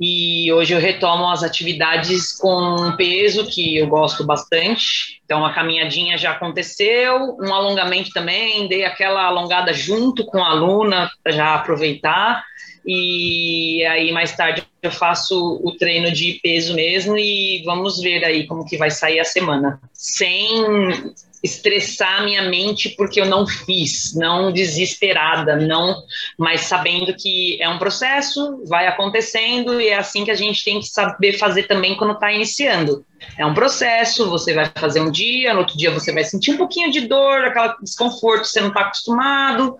e 0.00 0.52
hoje 0.52 0.74
eu 0.74 0.78
retomo 0.78 1.28
as 1.28 1.42
atividades 1.42 2.32
com 2.32 2.94
peso 2.96 3.46
que 3.46 3.76
eu 3.76 3.88
gosto 3.88 4.24
bastante. 4.24 5.20
Então 5.24 5.44
a 5.44 5.52
caminhadinha 5.52 6.16
já 6.16 6.32
aconteceu, 6.32 7.36
um 7.40 7.52
alongamento 7.52 8.10
também, 8.10 8.68
dei 8.68 8.84
aquela 8.84 9.24
alongada 9.24 9.72
junto 9.72 10.24
com 10.24 10.42
a 10.42 10.50
aluna 10.50 11.10
para 11.22 11.32
já 11.32 11.54
aproveitar. 11.54 12.44
E 12.86 13.84
aí 13.86 14.12
mais 14.12 14.36
tarde 14.36 14.62
eu 14.80 14.92
faço 14.92 15.60
o 15.64 15.72
treino 15.72 16.12
de 16.12 16.38
peso 16.42 16.74
mesmo 16.74 17.18
e 17.18 17.62
vamos 17.64 18.00
ver 18.00 18.24
aí 18.24 18.46
como 18.46 18.64
que 18.64 18.76
vai 18.76 18.90
sair 18.90 19.18
a 19.18 19.24
semana. 19.24 19.80
Sem 19.92 21.12
estressar 21.42 22.24
minha 22.24 22.42
mente 22.42 22.90
porque 22.90 23.20
eu 23.20 23.26
não 23.26 23.46
fiz, 23.46 24.14
não 24.14 24.52
desesperada, 24.52 25.56
não, 25.56 26.02
mas 26.36 26.62
sabendo 26.62 27.14
que 27.14 27.60
é 27.60 27.68
um 27.68 27.78
processo, 27.78 28.62
vai 28.66 28.86
acontecendo 28.86 29.80
e 29.80 29.88
é 29.88 29.96
assim 29.96 30.24
que 30.24 30.30
a 30.30 30.34
gente 30.34 30.64
tem 30.64 30.80
que 30.80 30.86
saber 30.86 31.38
fazer 31.38 31.64
também 31.64 31.96
quando 31.96 32.14
está 32.14 32.32
iniciando. 32.32 33.04
É 33.36 33.44
um 33.44 33.54
processo, 33.54 34.28
você 34.30 34.54
vai 34.54 34.70
fazer 34.76 35.00
um 35.00 35.10
dia, 35.10 35.52
no 35.52 35.60
outro 35.60 35.76
dia 35.76 35.90
você 35.90 36.12
vai 36.12 36.24
sentir 36.24 36.52
um 36.52 36.56
pouquinho 36.56 36.90
de 36.90 37.02
dor, 37.02 37.44
aquele 37.44 37.74
desconforto, 37.82 38.44
você 38.44 38.60
não 38.60 38.68
está 38.68 38.82
acostumado, 38.82 39.76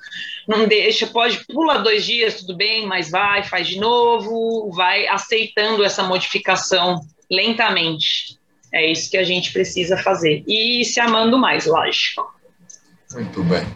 não 0.46 0.66
deixa, 0.66 1.06
pode 1.06 1.44
pula 1.46 1.78
dois 1.78 2.04
dias, 2.04 2.40
tudo 2.40 2.56
bem, 2.56 2.86
mas 2.86 3.10
vai, 3.10 3.42
faz 3.44 3.66
de 3.66 3.78
novo, 3.78 4.70
vai 4.72 5.06
aceitando 5.06 5.84
essa 5.84 6.02
modificação 6.02 7.00
lentamente. 7.30 8.37
É 8.72 8.90
isso 8.90 9.10
que 9.10 9.16
a 9.16 9.24
gente 9.24 9.52
precisa 9.52 9.96
fazer. 9.96 10.44
E 10.46 10.84
se 10.84 11.00
amando 11.00 11.38
mais, 11.38 11.66
lógico. 11.66 12.34
Muito 13.12 13.42
bem. 13.44 13.66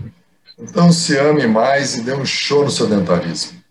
Então 0.58 0.92
se 0.92 1.16
ame 1.18 1.46
mais 1.46 1.96
e 1.96 2.02
dê 2.02 2.14
um 2.14 2.24
show 2.24 2.64
no 2.64 2.70
sedentarismo. 2.70 3.61